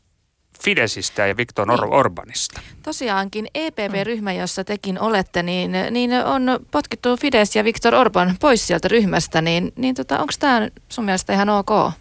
Fidesistä 0.65 1.27
ja 1.27 1.37
Viktor 1.37 1.69
niin. 1.69 1.93
Orbanista. 1.93 2.61
Tosiaankin 2.83 3.47
EPP-ryhmä, 3.55 4.33
jossa 4.33 4.65
tekin 4.65 5.01
olette, 5.01 5.43
niin, 5.43 5.73
niin 5.91 6.13
on 6.13 6.61
potkittu 6.71 7.17
Fides 7.17 7.57
ja 7.57 7.65
Viktor 7.65 7.95
Orban 7.95 8.37
pois 8.41 8.67
sieltä 8.67 8.89
ryhmästä, 8.89 9.43
niin, 9.43 9.73
niin 9.77 9.95
tota, 9.95 10.19
onko 10.19 10.33
tämä 10.39 10.69
sun 10.89 11.05
mielestä 11.05 11.33
ihan 11.33 11.49
ok? 11.49 11.93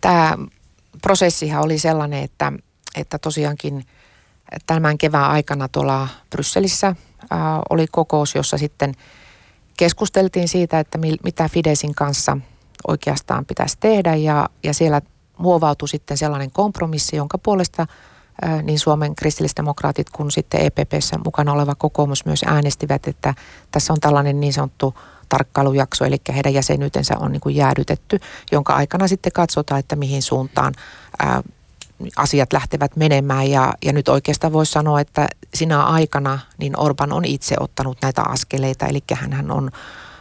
Tämä 0.00 0.38
prosessihan 1.02 1.62
oli 1.62 1.78
sellainen, 1.78 2.22
että, 2.22 2.52
että 2.96 3.18
tosiaankin 3.18 3.86
tämän 4.66 4.98
kevään 4.98 5.30
aikana 5.30 5.68
tuolla 5.68 6.08
Brysselissä 6.30 6.94
ää, 7.30 7.60
oli 7.70 7.86
kokous, 7.90 8.34
jossa 8.34 8.58
sitten 8.58 8.94
keskusteltiin 9.76 10.48
siitä, 10.48 10.78
että 10.78 10.98
mi, 10.98 11.14
mitä 11.24 11.48
Fidesin 11.48 11.94
kanssa 11.94 12.38
oikeastaan 12.88 13.44
pitäisi 13.44 13.76
tehdä 13.80 14.14
ja, 14.14 14.48
ja 14.62 14.74
siellä 14.74 15.00
muovautui 15.38 15.88
sitten 15.88 16.16
sellainen 16.16 16.50
kompromissi, 16.50 17.16
jonka 17.16 17.38
puolesta 17.38 17.86
niin 18.62 18.78
Suomen 18.78 19.14
kristillisdemokraatit 19.14 20.10
kuin 20.10 20.30
sitten 20.30 20.60
EPPssä 20.60 21.18
mukana 21.24 21.52
oleva 21.52 21.74
kokoomus 21.74 22.24
myös 22.24 22.44
äänestivät, 22.46 23.08
että 23.08 23.34
tässä 23.70 23.92
on 23.92 24.00
tällainen 24.00 24.40
niin 24.40 24.52
sanottu 24.52 24.94
tarkkailujakso, 25.28 26.04
eli 26.04 26.16
heidän 26.34 26.54
jäsenyytensä 26.54 27.18
on 27.18 27.32
niin 27.32 27.40
kuin 27.40 27.56
jäädytetty, 27.56 28.20
jonka 28.52 28.74
aikana 28.74 29.08
sitten 29.08 29.32
katsotaan, 29.32 29.78
että 29.78 29.96
mihin 29.96 30.22
suuntaan 30.22 30.74
ää, 31.18 31.42
asiat 32.16 32.52
lähtevät 32.52 32.96
menemään. 32.96 33.50
Ja, 33.50 33.74
ja 33.84 33.92
nyt 33.92 34.08
oikeastaan 34.08 34.52
voisi 34.52 34.72
sanoa, 34.72 35.00
että 35.00 35.28
sinä 35.54 35.82
aikana 35.82 36.38
niin 36.58 36.80
Orban 36.80 37.12
on 37.12 37.24
itse 37.24 37.56
ottanut 37.60 37.98
näitä 38.02 38.22
askeleita, 38.22 38.86
eli 38.86 39.00
hän 39.14 39.50
on 39.50 39.70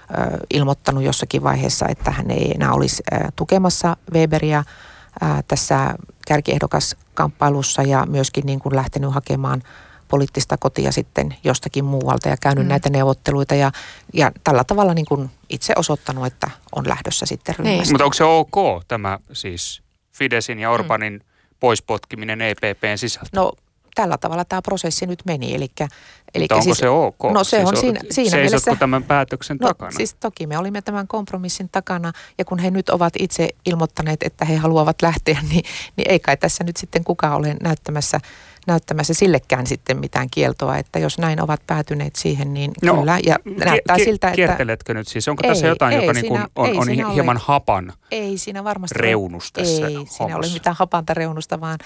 ää, 0.09 0.37
ilmoittanut 0.53 1.03
jossakin 1.03 1.43
vaiheessa, 1.43 1.85
että 1.89 2.11
hän 2.11 2.31
ei 2.31 2.51
enää 2.55 2.73
olisi 2.73 3.03
ää, 3.11 3.29
tukemassa 3.35 3.97
Weberia– 4.13 4.63
ää, 5.21 5.43
tässä 5.47 5.95
kärkiehdokaskamppailussa 6.27 7.81
ja 7.81 8.05
myöskin 8.05 8.45
niin 8.45 8.59
kuin 8.59 8.75
lähtenyt 8.75 9.13
hakemaan 9.13 9.63
poliittista 10.07 10.57
kotia 10.57 10.91
sitten 10.91 11.35
jostakin 11.43 11.85
muualta 11.85 12.29
ja 12.29 12.37
käynyt 12.37 12.63
mm. 12.63 12.69
näitä 12.69 12.89
neuvotteluita 12.89 13.55
ja, 13.55 13.71
ja 14.13 14.31
tällä 14.43 14.63
tavalla 14.63 14.93
niin 14.93 15.05
kuin 15.05 15.29
itse 15.49 15.73
osoittanut, 15.75 16.25
että 16.25 16.49
on 16.75 16.87
lähdössä 16.87 17.25
sitten 17.25 17.55
niin. 17.57 17.65
ryhmästä. 17.65 17.83
Niin. 17.83 17.93
Mutta 17.93 18.03
onko 18.03 18.13
se 18.13 18.23
ok 18.23 18.83
tämä 18.87 19.19
siis 19.33 19.81
Fidesin 20.11 20.59
ja 20.59 20.71
Orbanin 20.71 21.13
mm. 21.13 21.21
poispotkiminen 21.59 22.41
EPPn 22.41 22.97
sisältä? 22.97 23.29
No 23.33 23.51
tällä 23.95 24.17
tavalla 24.17 24.45
tämä 24.45 24.61
prosessi 24.61 25.05
nyt 25.05 25.19
meni. 25.25 25.55
Elikkä, 25.55 25.87
elikkä 26.35 26.55
onko 26.55 26.63
siis, 26.63 26.77
se 26.77 26.89
ok? 26.89 27.23
No 27.33 27.43
se 27.43 27.57
siis 27.57 27.69
on 27.69 27.77
siinä, 27.77 27.99
siinä 28.09 28.37
mielessä. 28.37 28.75
tämän 28.79 29.03
päätöksen 29.03 29.57
no, 29.61 29.67
takana? 29.67 29.91
Siis 29.91 30.13
toki 30.13 30.47
me 30.47 30.57
olimme 30.57 30.81
tämän 30.81 31.07
kompromissin 31.07 31.69
takana 31.69 32.11
ja 32.37 32.45
kun 32.45 32.59
he 32.59 32.71
nyt 32.71 32.89
ovat 32.89 33.13
itse 33.19 33.49
ilmoittaneet, 33.65 34.23
että 34.23 34.45
he 34.45 34.55
haluavat 34.55 35.01
lähteä, 35.01 35.39
niin, 35.51 35.63
niin 35.95 36.11
ei 36.11 36.19
kai 36.19 36.37
tässä 36.37 36.63
nyt 36.63 36.77
sitten 36.77 37.03
kukaan 37.03 37.35
ole 37.35 37.55
näyttämässä 37.63 38.19
näyttämässä 38.67 39.13
sillekään 39.13 39.67
sitten 39.67 39.97
mitään 39.97 40.27
kieltoa, 40.31 40.77
että 40.77 40.99
jos 40.99 41.17
näin 41.17 41.41
ovat 41.41 41.61
päätyneet 41.67 42.15
siihen, 42.15 42.53
niin 42.53 42.71
no, 42.83 42.95
kyllä. 42.95 43.19
Ja 43.25 43.35
näyttää 43.65 43.95
ki- 43.95 44.03
siltä, 44.03 44.27
että... 44.27 44.35
Kierteletkö 44.35 44.93
nyt 44.93 45.07
siis? 45.07 45.27
Onko 45.27 45.41
ei, 45.43 45.49
tässä 45.49 45.67
jotain, 45.67 45.93
ei, 45.93 46.01
joka 46.01 46.13
niin 46.13 46.25
siinä, 46.25 46.47
on, 46.55 46.77
on 46.77 47.13
hieman 47.13 47.37
ole, 47.37 47.43
hapan 47.45 47.93
ei 48.11 48.37
siinä 48.37 48.63
varmasti 48.63 48.99
reunus 48.99 49.51
tässä 49.51 49.87
Ei 49.87 49.93
hommassa. 49.93 50.17
siinä 50.17 50.37
ole 50.37 50.47
mitään 50.53 50.75
hapanta 50.79 51.13
reunusta, 51.13 51.61
vaan 51.61 51.79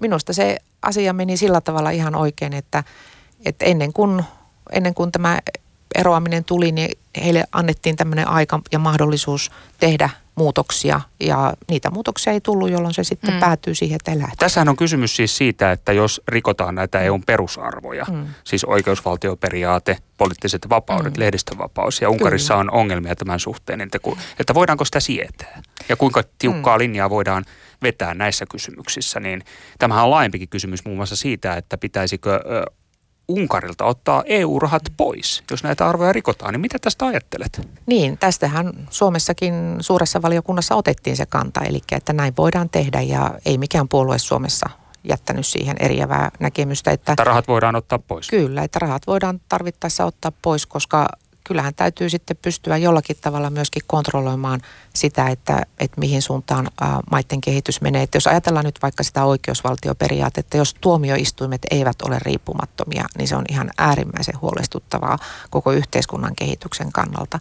minusta 0.00 0.32
se 0.32 0.56
asia 0.82 1.12
meni 1.12 1.36
sillä 1.36 1.60
tavalla 1.60 1.90
ihan 1.90 2.14
oikein, 2.14 2.52
että, 2.52 2.84
että 3.44 3.64
ennen, 3.64 3.92
kuin, 3.92 4.24
ennen 4.72 4.94
kuin 4.94 5.12
tämä 5.12 5.38
eroaminen 5.94 6.44
tuli, 6.44 6.72
niin 6.72 6.98
heille 7.24 7.44
annettiin 7.52 7.96
tämmöinen 7.96 8.28
aika 8.28 8.60
ja 8.72 8.78
mahdollisuus 8.78 9.50
tehdä 9.80 10.10
muutoksia 10.34 11.00
ja 11.20 11.54
niitä 11.68 11.90
muutoksia 11.90 12.32
ei 12.32 12.40
tullut, 12.40 12.70
jolloin 12.70 12.94
se 12.94 13.04
sitten 13.04 13.34
mm. 13.34 13.40
päätyy 13.40 13.74
siihen, 13.74 13.96
että 13.96 14.18
lähde. 14.18 14.32
Tässähän 14.38 14.68
on 14.68 14.76
kysymys 14.76 15.16
siis 15.16 15.36
siitä, 15.36 15.72
että 15.72 15.92
jos 15.92 16.20
rikotaan 16.28 16.74
näitä 16.74 17.00
EUn 17.00 17.22
perusarvoja, 17.22 18.06
mm. 18.10 18.26
siis 18.44 18.64
oikeusvaltioperiaate, 18.64 19.96
poliittiset 20.16 20.66
vapaudet, 20.68 21.16
mm. 21.16 21.20
lehdistövapaus 21.20 22.00
ja 22.00 22.10
Unkarissa 22.10 22.54
Kyllä. 22.54 22.60
on 22.60 22.70
ongelmia 22.70 23.16
tämän 23.16 23.40
suhteen, 23.40 23.80
että, 23.80 23.98
ku, 23.98 24.18
että 24.38 24.54
voidaanko 24.54 24.84
sitä 24.84 25.00
sietää 25.00 25.62
ja 25.88 25.96
kuinka 25.96 26.22
tiukkaa 26.38 26.76
mm. 26.76 26.78
linjaa 26.78 27.10
voidaan 27.10 27.44
vetää 27.82 28.14
näissä 28.14 28.46
kysymyksissä, 28.50 29.20
niin 29.20 29.42
tämähän 29.78 30.04
on 30.04 30.10
laajempikin 30.10 30.48
kysymys 30.48 30.84
muun 30.84 30.96
muassa 30.96 31.16
siitä, 31.16 31.56
että 31.56 31.78
pitäisikö 31.78 32.40
Unkarilta 33.30 33.84
ottaa 33.84 34.22
EU-rahat 34.26 34.82
pois, 34.96 35.42
jos 35.50 35.62
näitä 35.62 35.88
arvoja 35.88 36.12
rikotaan, 36.12 36.52
niin 36.52 36.60
mitä 36.60 36.78
tästä 36.78 37.06
ajattelet? 37.06 37.68
Niin, 37.86 38.18
tästähän 38.18 38.72
Suomessakin 38.90 39.76
suuressa 39.80 40.22
valiokunnassa 40.22 40.74
otettiin 40.74 41.16
se 41.16 41.26
kanta, 41.26 41.60
eli 41.60 41.80
että 41.92 42.12
näin 42.12 42.34
voidaan 42.36 42.70
tehdä 42.70 43.00
ja 43.00 43.30
ei 43.44 43.58
mikään 43.58 43.88
puolue 43.88 44.18
Suomessa 44.18 44.70
jättänyt 45.04 45.46
siihen 45.46 45.76
eriävää 45.80 46.30
näkemystä. 46.40 46.90
Että, 46.90 47.12
että 47.12 47.24
rahat 47.24 47.48
voidaan 47.48 47.76
ottaa 47.76 47.98
pois? 47.98 48.28
Kyllä, 48.28 48.62
että 48.62 48.78
rahat 48.78 49.06
voidaan 49.06 49.40
tarvittaessa 49.48 50.04
ottaa 50.04 50.32
pois, 50.42 50.66
koska 50.66 51.08
kyllähän 51.50 51.74
täytyy 51.74 52.08
sitten 52.10 52.36
pystyä 52.42 52.76
jollakin 52.76 53.16
tavalla 53.20 53.50
myöskin 53.50 53.82
kontrolloimaan 53.86 54.60
sitä, 54.94 55.28
että, 55.28 55.62
että 55.78 56.00
mihin 56.00 56.22
suuntaan 56.22 56.70
ää, 56.80 57.00
maiden 57.10 57.40
kehitys 57.40 57.80
menee. 57.80 58.02
Että 58.02 58.16
jos 58.16 58.26
ajatellaan 58.26 58.64
nyt 58.64 58.78
vaikka 58.82 59.02
sitä 59.02 59.24
oikeusvaltioperiaatetta, 59.24 60.56
jos 60.56 60.74
tuomioistuimet 60.80 61.66
eivät 61.70 62.02
ole 62.02 62.18
riippumattomia, 62.18 63.04
niin 63.18 63.28
se 63.28 63.36
on 63.36 63.44
ihan 63.48 63.70
äärimmäisen 63.78 64.40
huolestuttavaa 64.40 65.18
koko 65.50 65.72
yhteiskunnan 65.72 66.36
kehityksen 66.36 66.92
kannalta. 66.92 67.38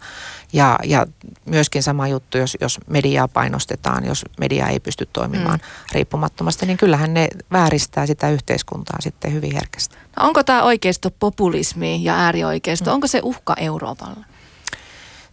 Ja, 0.53 0.79
ja 0.83 1.07
myöskin 1.45 1.83
sama 1.83 2.07
juttu, 2.07 2.37
jos, 2.37 2.57
jos 2.61 2.79
mediaa 2.87 3.27
painostetaan, 3.27 4.05
jos 4.05 4.25
media 4.39 4.67
ei 4.67 4.79
pysty 4.79 5.09
toimimaan 5.13 5.59
mm. 5.59 5.93
riippumattomasti, 5.93 6.65
niin 6.65 6.77
kyllähän 6.77 7.13
ne 7.13 7.27
vääristää 7.51 8.05
sitä 8.05 8.29
yhteiskuntaa 8.29 8.97
sitten 9.01 9.33
hyvin 9.33 9.53
herkästi. 9.53 9.95
Onko 10.19 10.43
tämä 10.43 10.63
oikeisto 10.63 11.11
populismi 11.11 12.03
ja 12.03 12.15
äärioikeisto, 12.15 12.89
mm. 12.89 12.93
onko 12.93 13.07
se 13.07 13.19
uhka 13.23 13.53
Euroopalle? 13.57 14.25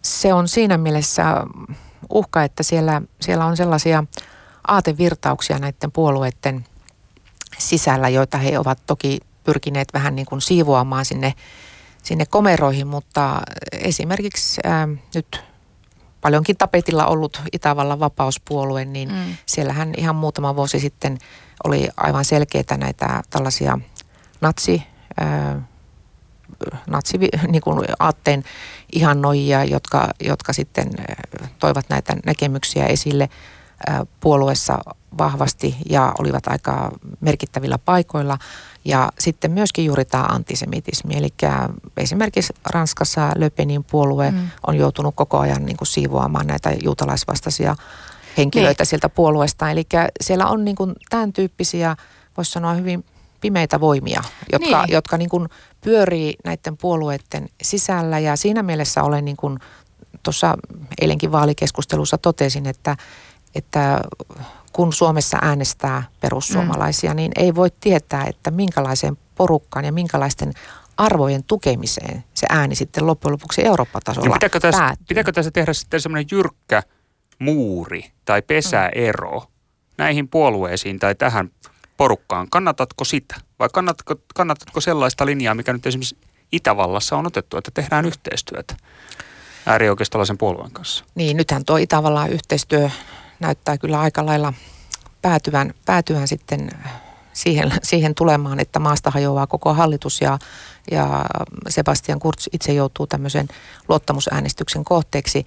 Se 0.01 0.33
on 0.33 0.47
siinä 0.47 0.77
mielessä 0.77 1.23
uhka, 2.09 2.43
että 2.43 2.63
siellä, 2.63 3.01
siellä 3.21 3.45
on 3.45 3.57
sellaisia 3.57 4.03
aatevirtauksia 4.67 5.59
näiden 5.59 5.91
puolueiden 5.91 6.65
sisällä, 7.57 8.09
joita 8.09 8.37
he 8.37 8.59
ovat 8.59 8.79
toki 8.85 9.19
pyrkineet 9.43 9.87
vähän 9.93 10.15
niin 10.15 10.25
kuin 10.25 10.41
siivoamaan 10.41 11.05
sinne, 11.05 11.33
sinne 12.03 12.25
komeroihin, 12.25 12.87
mutta 12.87 13.41
esimerkiksi 13.71 14.61
ää, 14.63 14.87
nyt 15.15 15.43
paljonkin 16.21 16.57
tapetilla 16.57 17.05
ollut 17.05 17.41
Itävallan 17.51 17.99
vapauspuolue, 17.99 18.85
niin 18.85 19.09
mm. 19.09 19.37
siellähän 19.45 19.93
ihan 19.97 20.15
muutama 20.15 20.55
vuosi 20.55 20.79
sitten 20.79 21.17
oli 21.63 21.89
aivan 21.97 22.25
selkeitä 22.25 22.77
näitä 22.77 23.23
tällaisia 23.29 23.79
natsi, 24.41 24.83
ää, 25.19 25.61
natsi 26.87 27.17
niin 27.47 27.61
kuin 27.61 27.85
aatteen 27.99 28.43
ihannoijia, 28.91 29.63
jotka, 29.63 30.09
jotka 30.19 30.53
sitten 30.53 30.89
toivat 31.59 31.85
näitä 31.89 32.15
näkemyksiä 32.25 32.85
esille 32.85 33.29
puolueessa 34.19 34.79
vahvasti 35.17 35.77
ja 35.89 36.13
olivat 36.19 36.47
aika 36.47 36.91
merkittävillä 37.21 37.77
paikoilla. 37.77 38.37
Ja 38.85 39.11
sitten 39.19 39.51
myöskin 39.51 39.85
juuri 39.85 40.05
tämä 40.05 40.23
antisemitismi, 40.23 41.17
eli 41.17 41.29
esimerkiksi 41.97 42.53
Ranskassa 42.65 43.31
Le 43.35 43.49
Penin 43.49 43.83
puolue 43.83 44.31
mm. 44.31 44.49
on 44.67 44.77
joutunut 44.77 45.15
koko 45.15 45.39
ajan 45.39 45.65
niin 45.65 45.77
kuin 45.77 45.87
siivoamaan 45.87 46.47
näitä 46.47 46.73
juutalaisvastaisia 46.83 47.75
henkilöitä 48.37 48.81
niin. 48.81 48.87
sieltä 48.87 49.09
puolueesta. 49.09 49.71
Eli 49.71 49.87
siellä 50.21 50.45
on 50.45 50.65
niin 50.65 50.75
kuin 50.75 50.93
tämän 51.09 51.33
tyyppisiä, 51.33 51.95
voisi 52.37 52.51
sanoa 52.51 52.73
hyvin 52.73 53.05
pimeitä 53.41 53.79
voimia, 53.79 54.23
jotka, 54.51 54.81
niin. 54.85 54.93
jotka 54.93 55.17
niin 55.17 55.29
kuin 55.29 55.49
pyörii 55.81 56.35
näiden 56.45 56.77
puolueiden 56.77 57.49
sisällä 57.61 58.19
ja 58.19 58.35
siinä 58.35 58.63
mielessä 58.63 59.03
olen 59.03 59.25
niin 59.25 59.37
kuin 59.37 59.59
tuossa 60.23 60.55
eilenkin 61.01 61.31
vaalikeskustelussa 61.31 62.17
totesin, 62.17 62.65
että, 62.65 62.97
että 63.55 64.01
kun 64.73 64.93
Suomessa 64.93 65.37
äänestää 65.41 66.03
perussuomalaisia, 66.19 67.09
mm. 67.09 67.15
niin 67.15 67.31
ei 67.35 67.55
voi 67.55 67.69
tietää, 67.79 68.25
että 68.25 68.51
minkälaiseen 68.51 69.17
porukkaan 69.35 69.85
ja 69.85 69.91
minkälaisten 69.91 70.53
arvojen 70.97 71.43
tukemiseen 71.43 72.23
se 72.33 72.47
ääni 72.49 72.75
sitten 72.75 73.07
loppujen 73.07 73.31
lopuksi 73.31 73.65
Eurooppa-tasolla 73.65 74.27
no, 74.27 74.33
pitääkö 74.33 74.59
tässä, 74.59 74.81
päättyy. 74.81 75.05
Pitääkö 75.07 75.31
tässä 75.31 75.51
tehdä 75.51 75.73
sitten 75.73 76.01
semmoinen 76.01 76.27
jyrkkä 76.31 76.83
muuri 77.39 78.11
tai 78.25 78.41
pesäero 78.41 79.39
mm. 79.39 79.47
näihin 79.97 80.27
puolueisiin 80.27 80.99
tai 80.99 81.15
tähän 81.15 81.51
porukkaan. 81.97 82.49
Kannatatko 82.49 83.05
sitä 83.05 83.35
vai 83.59 83.69
kannatatko, 83.73 84.15
kannatatko 84.35 84.81
sellaista 84.81 85.25
linjaa, 85.25 85.55
mikä 85.55 85.73
nyt 85.73 85.85
esimerkiksi 85.85 86.17
Itävallassa 86.51 87.17
on 87.17 87.27
otettu, 87.27 87.57
että 87.57 87.71
tehdään 87.73 88.05
yhteistyötä 88.05 88.75
äärioikeistolaisen 89.65 90.37
puolueen 90.37 90.71
kanssa? 90.71 91.05
Niin, 91.15 91.37
nythän 91.37 91.65
tuo 91.65 91.77
Itävallan 91.77 92.29
yhteistyö 92.29 92.89
näyttää 93.39 93.77
kyllä 93.77 93.99
aika 93.99 94.25
lailla 94.25 94.53
päätyvän, 95.21 95.73
päätyvän 95.85 96.27
sitten 96.27 96.69
siihen, 97.33 97.71
siihen 97.83 98.15
tulemaan, 98.15 98.59
että 98.59 98.79
maasta 98.79 99.11
hajoaa 99.11 99.47
koko 99.47 99.73
hallitus 99.73 100.21
ja, 100.21 100.39
ja 100.91 101.25
Sebastian 101.69 102.19
Kurz 102.19 102.47
itse 102.51 102.73
joutuu 102.73 103.07
tämmöisen 103.07 103.47
luottamusäänestyksen 103.87 104.83
kohteeksi 104.83 105.45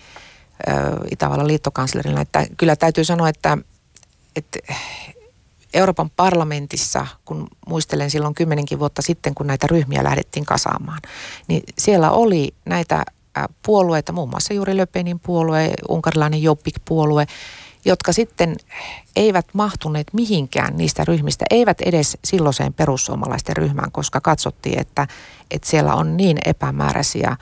Itävallan 1.11 1.47
liittokanslerina. 1.47 2.21
Että 2.21 2.47
kyllä 2.57 2.77
täytyy 2.77 3.05
sanoa, 3.05 3.29
että, 3.29 3.59
että 4.37 4.59
Euroopan 5.75 6.11
parlamentissa, 6.11 7.07
kun 7.25 7.49
muistelen 7.67 8.11
silloin 8.11 8.35
kymmenenkin 8.35 8.79
vuotta 8.79 9.03
sitten, 9.03 9.35
kun 9.35 9.47
näitä 9.47 9.67
ryhmiä 9.67 10.05
lähdettiin 10.05 10.47
kasaamaan, 10.47 11.01
niin 11.49 11.63
siellä 11.79 12.11
oli 12.11 12.55
näitä 12.65 13.05
puolueita, 13.67 14.13
muun 14.13 14.31
muassa 14.31 14.55
juuri 14.55 14.77
Löpenin 14.77 15.21
puolue, 15.21 15.71
unkarilainen 15.89 16.43
Jobbik-puolue, 16.43 17.27
jotka 17.85 18.13
sitten 18.13 18.57
eivät 19.17 19.47
mahtuneet 19.53 20.07
mihinkään 20.13 20.77
niistä 20.77 21.05
ryhmistä, 21.05 21.45
eivät 21.51 21.81
edes 21.81 22.19
silloiseen 22.25 22.75
perussuomalaisten 22.75 23.57
ryhmään, 23.57 23.93
koska 23.93 24.21
katsottiin, 24.21 24.81
että, 24.81 25.07
että 25.51 25.69
siellä 25.69 25.95
on 25.95 26.17
niin 26.17 26.39
epämääräisiä 26.45 27.37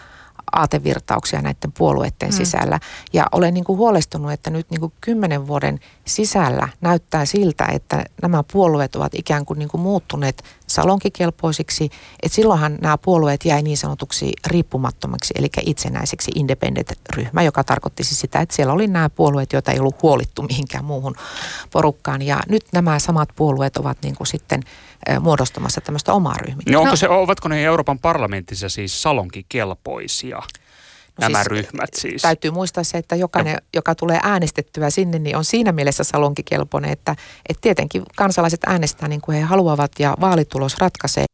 aatevirtauksia 0.52 1.42
näiden 1.42 1.72
puolueiden 1.78 2.28
mm. 2.28 2.32
sisällä. 2.32 2.80
Ja 3.12 3.26
olen 3.32 3.54
niin 3.54 3.64
kuin 3.64 3.78
huolestunut, 3.78 4.32
että 4.32 4.50
nyt 4.50 4.70
niin 4.70 4.80
kuin 4.80 4.92
kymmenen 5.00 5.46
vuoden 5.46 5.80
sisällä 6.04 6.68
näyttää 6.80 7.24
siltä, 7.24 7.66
että 7.66 8.04
nämä 8.22 8.44
puolueet 8.52 8.96
ovat 8.96 9.14
ikään 9.14 9.44
kuin, 9.44 9.58
niin 9.58 9.68
kuin 9.68 9.80
muuttuneet 9.80 10.44
salonkikelpoisiksi. 10.68 11.90
Että 12.22 12.36
silloinhan 12.36 12.78
nämä 12.80 12.98
puolueet 12.98 13.44
jäi 13.44 13.62
niin 13.62 13.76
sanotuksi 13.76 14.32
riippumattomaksi, 14.46 15.34
eli 15.38 15.48
itsenäiseksi 15.66 16.30
independent-ryhmä, 16.34 17.42
joka 17.42 17.64
tarkoitti 17.64 18.04
siis 18.04 18.20
sitä, 18.20 18.40
että 18.40 18.56
siellä 18.56 18.72
oli 18.72 18.86
nämä 18.86 19.08
puolueet, 19.08 19.52
joita 19.52 19.72
ei 19.72 19.80
ollut 19.80 20.02
huolittu 20.02 20.42
mihinkään 20.42 20.84
muuhun 20.84 21.14
porukkaan. 21.72 22.22
Ja 22.22 22.40
nyt 22.48 22.64
nämä 22.72 22.98
samat 22.98 23.28
puolueet 23.36 23.76
ovat 23.76 23.98
niin 24.02 24.16
kuin 24.16 24.26
sitten 24.26 24.62
muodostamassa 25.20 25.80
tämmöistä 25.80 26.12
omaa 26.12 26.36
ryhmää. 26.38 26.62
No, 26.70 26.80
onko 26.80 26.96
se, 26.96 27.08
ovatko 27.08 27.48
ne 27.48 27.64
Euroopan 27.64 27.98
parlamentissa 27.98 28.68
siis 28.68 29.02
salonkikelpoisia? 29.02 30.42
No 31.18 31.28
nämä 31.28 31.38
siis, 31.38 31.46
ryhmät 31.46 31.90
siis. 31.94 32.22
Täytyy 32.22 32.50
muistaa 32.50 32.84
se, 32.84 32.98
että 32.98 33.16
jokainen, 33.16 33.52
ja. 33.52 33.60
joka 33.74 33.94
tulee 33.94 34.20
äänestettyä 34.22 34.90
sinne, 34.90 35.18
niin 35.18 35.36
on 35.36 35.44
siinä 35.44 35.72
mielessä 35.72 36.04
salonkikelpoinen, 36.04 36.90
että, 36.90 37.16
että 37.48 37.60
tietenkin 37.60 38.02
kansalaiset 38.16 38.60
äänestää 38.66 39.08
niin 39.08 39.20
kuin 39.20 39.38
he 39.38 39.42
haluavat 39.42 39.92
ja 39.98 40.16
vaalitulos 40.20 40.78
ratkaisee. 40.78 41.24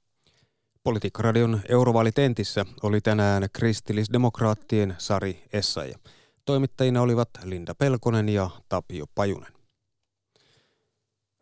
Politiikkaradion 0.83 1.61
eurovaalitentissä 1.69 2.67
oli 2.83 3.01
tänään 3.01 3.47
kristillisdemokraattien 3.53 4.95
Sari 4.99 5.45
Essaja. 5.53 5.99
Toimittajina 6.45 7.03
olivat 7.03 7.29
Linda 7.45 7.75
Pelkonen 7.75 8.29
ja 8.29 8.51
Tapio 8.69 9.05
Pajunen. 9.15 9.53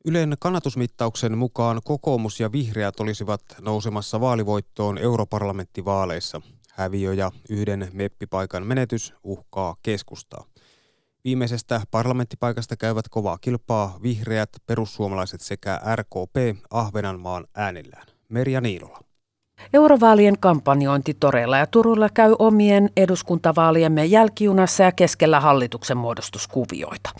Ylen 0.04 0.36
kannatusmittauksen 0.38 1.38
mukaan 1.38 1.80
kokoomus 1.84 2.40
ja 2.40 2.52
vihreät 2.52 3.00
olisivat 3.00 3.40
nousemassa 3.60 4.20
vaalivoittoon 4.20 4.98
europarlamenttivaaleissa. 4.98 6.40
Häviö 6.72 7.14
ja 7.14 7.30
yhden 7.48 7.88
meppipaikan 7.92 8.66
menetys 8.66 9.14
uhkaa 9.22 9.76
keskustaa. 9.82 10.44
Viimeisestä 11.24 11.80
parlamenttipaikasta 11.90 12.76
käyvät 12.76 13.08
kovaa 13.08 13.38
kilpaa 13.38 13.98
vihreät, 14.02 14.48
perussuomalaiset 14.66 15.40
sekä 15.40 15.80
RKP 15.96 16.64
Ahvenanmaan 16.70 17.46
äänillään. 17.54 18.06
Merja 18.28 18.60
Niilola. 18.60 19.11
Eurovaalien 19.74 20.38
kampanjointi 20.40 21.16
Torella 21.20 21.58
ja 21.58 21.66
Turulla 21.66 22.08
käy 22.14 22.34
omien 22.38 22.90
eduskuntavaaliemme 22.96 24.04
jälkijunassa 24.04 24.82
ja 24.82 24.92
keskellä 24.92 25.40
hallituksen 25.40 25.96
muodostuskuvioita. 25.96 27.10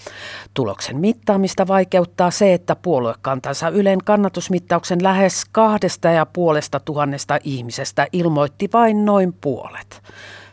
Tuloksen 0.55 0.97
mittaamista 0.97 1.69
vaikeuttaa 1.69 2.31
se, 2.31 2.55
että 2.55 2.77
puoluekantansa 2.77 3.69
Ylen 3.69 3.99
kannatusmittauksen 4.05 5.03
lähes 5.03 5.45
kahdesta 5.53 6.09
ja 6.09 6.27
puolesta 6.27 6.81
tuhannesta 6.81 7.39
ihmisestä 7.45 8.07
ilmoitti 8.13 8.69
vain 8.73 9.05
noin 9.05 9.33
puolet. 9.41 10.03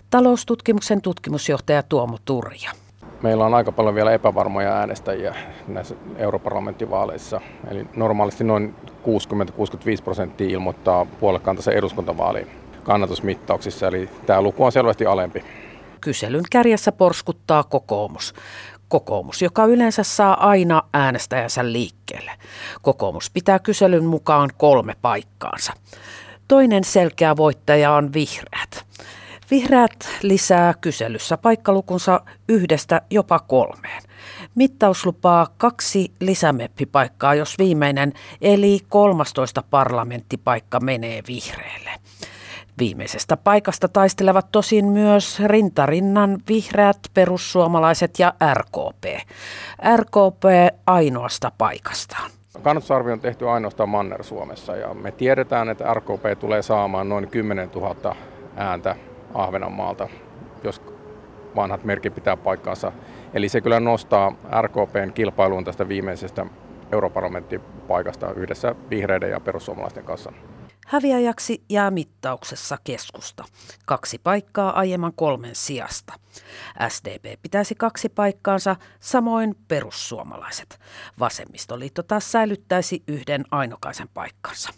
Taloustutkimuksen 0.09 1.01
tutkimusjohtaja 1.01 1.83
Tuomo 1.83 2.17
Turja 2.25 2.71
meillä 3.23 3.45
on 3.45 3.53
aika 3.53 3.71
paljon 3.71 3.95
vielä 3.95 4.11
epävarmoja 4.11 4.73
äänestäjiä 4.73 5.35
näissä 5.67 5.95
europarlamenttivaaleissa. 6.17 7.41
Eli 7.71 7.87
normaalisti 7.95 8.43
noin 8.43 8.75
60-65 9.03 10.03
prosenttia 10.03 10.49
ilmoittaa 10.49 11.05
puoluekantaisen 11.05 11.73
eduskuntavaaliin 11.73 12.47
kannatusmittauksissa, 12.83 13.87
eli 13.87 14.09
tämä 14.25 14.41
luku 14.41 14.63
on 14.65 14.71
selvästi 14.71 15.05
alempi. 15.05 15.43
Kyselyn 16.01 16.43
kärjessä 16.51 16.91
porskuttaa 16.91 17.63
kokoomus. 17.63 18.33
Kokoomus, 18.87 19.41
joka 19.41 19.65
yleensä 19.65 20.03
saa 20.03 20.49
aina 20.49 20.81
äänestäjänsä 20.93 21.71
liikkeelle. 21.71 22.31
Kokoomus 22.81 23.29
pitää 23.29 23.59
kyselyn 23.59 24.05
mukaan 24.05 24.49
kolme 24.57 24.95
paikkaansa. 25.01 25.73
Toinen 26.47 26.83
selkeä 26.83 27.37
voittaja 27.37 27.93
on 27.93 28.13
vihreät. 28.13 28.85
Vihreät 29.51 30.09
lisää 30.21 30.73
kyselyssä 30.81 31.37
paikkalukunsa 31.37 32.21
yhdestä 32.49 33.01
jopa 33.09 33.39
kolmeen. 33.39 34.03
Mittaus 34.55 35.05
lupaa 35.05 35.47
kaksi 35.57 36.11
lisämeppipaikkaa, 36.19 37.35
jos 37.35 37.57
viimeinen 37.57 38.13
eli 38.41 38.79
13 38.89 39.63
parlamenttipaikka 39.69 40.79
menee 40.79 41.21
vihreille. 41.27 41.91
Viimeisestä 42.79 43.37
paikasta 43.37 43.87
taistelevat 43.87 44.51
tosin 44.51 44.85
myös 44.85 45.39
rintarinnan 45.45 46.37
vihreät, 46.47 46.97
perussuomalaiset 47.13 48.19
ja 48.19 48.33
RKP. 48.53 49.03
RKP 49.97 50.43
ainoasta 50.85 51.51
paikastaan. 51.57 52.31
Kannatusarvio 52.61 53.13
on 53.13 53.19
tehty 53.19 53.49
ainoastaan 53.49 53.89
Manner-Suomessa 53.89 54.75
ja 54.75 54.93
me 54.93 55.11
tiedetään, 55.11 55.69
että 55.69 55.93
RKP 55.93 56.39
tulee 56.39 56.61
saamaan 56.61 57.09
noin 57.09 57.27
10 57.27 57.69
000 57.75 58.15
ääntä 58.55 58.95
Ahvenanmaalta, 59.33 60.07
jos 60.63 60.81
vanhat 61.55 61.83
merkit 61.83 62.15
pitää 62.15 62.37
paikkaansa. 62.37 62.91
Eli 63.33 63.49
se 63.49 63.61
kyllä 63.61 63.79
nostaa 63.79 64.35
RKPn 64.61 65.13
kilpailuun 65.13 65.65
tästä 65.65 65.87
viimeisestä 65.87 66.45
europarlamenttipaikasta 66.91 68.33
yhdessä 68.33 68.75
vihreiden 68.89 69.31
ja 69.31 69.39
perussuomalaisten 69.39 70.03
kanssa. 70.03 70.33
Häviäjäksi 70.87 71.63
jää 71.69 71.91
mittauksessa 71.91 72.77
keskusta. 72.83 73.43
Kaksi 73.85 74.19
paikkaa 74.23 74.79
aiemman 74.79 75.13
kolmen 75.15 75.55
sijasta. 75.55 76.13
SDP 76.87 77.41
pitäisi 77.41 77.75
kaksi 77.75 78.09
paikkaansa, 78.09 78.75
samoin 78.99 79.55
perussuomalaiset. 79.67 80.79
Vasemmistoliitto 81.19 82.03
taas 82.03 82.31
säilyttäisi 82.31 83.03
yhden 83.07 83.45
ainokaisen 83.51 84.07
paikkansa. 84.13 84.69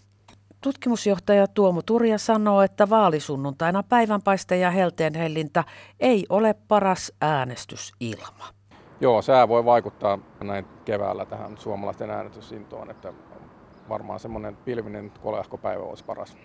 Tutkimusjohtaja 0.62 1.48
Tuomo 1.48 1.82
Turja 1.82 2.18
sanoo, 2.18 2.62
että 2.62 2.90
vaalisunnuntaina 2.90 3.84
päivänpaiste 3.84 4.58
ja 4.58 4.72
helteen 4.72 5.14
hellintä 5.14 5.64
ei 6.00 6.26
ole 6.30 6.56
paras 6.68 7.12
äänestysilma. 7.22 8.48
Joo, 9.02 9.22
sää 9.22 9.48
voi 9.48 9.66
vaikuttaa 9.66 10.20
näin 10.44 10.66
keväällä 10.86 11.26
tähän 11.26 11.58
suomalaisten 11.58 12.10
äänestysintoon, 12.10 12.92
että 12.92 13.14
varmaan 13.90 14.20
semmoinen 14.20 14.56
pilvinen 14.56 15.12
koleahko 15.22 15.58
päivä 15.58 15.84
olisi 15.84 16.04
paras 16.04 16.38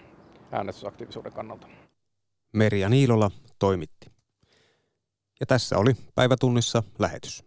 äänestysaktiivisuuden 0.53 1.33
kannalta. 1.33 1.67
Merja 2.53 2.89
Niilola 2.89 3.31
toimitti. 3.59 4.11
Ja 5.41 5.47
tässä 5.47 5.79
oli 5.79 5.93
päivätunnissa 6.15 6.83
lähetys. 6.99 7.46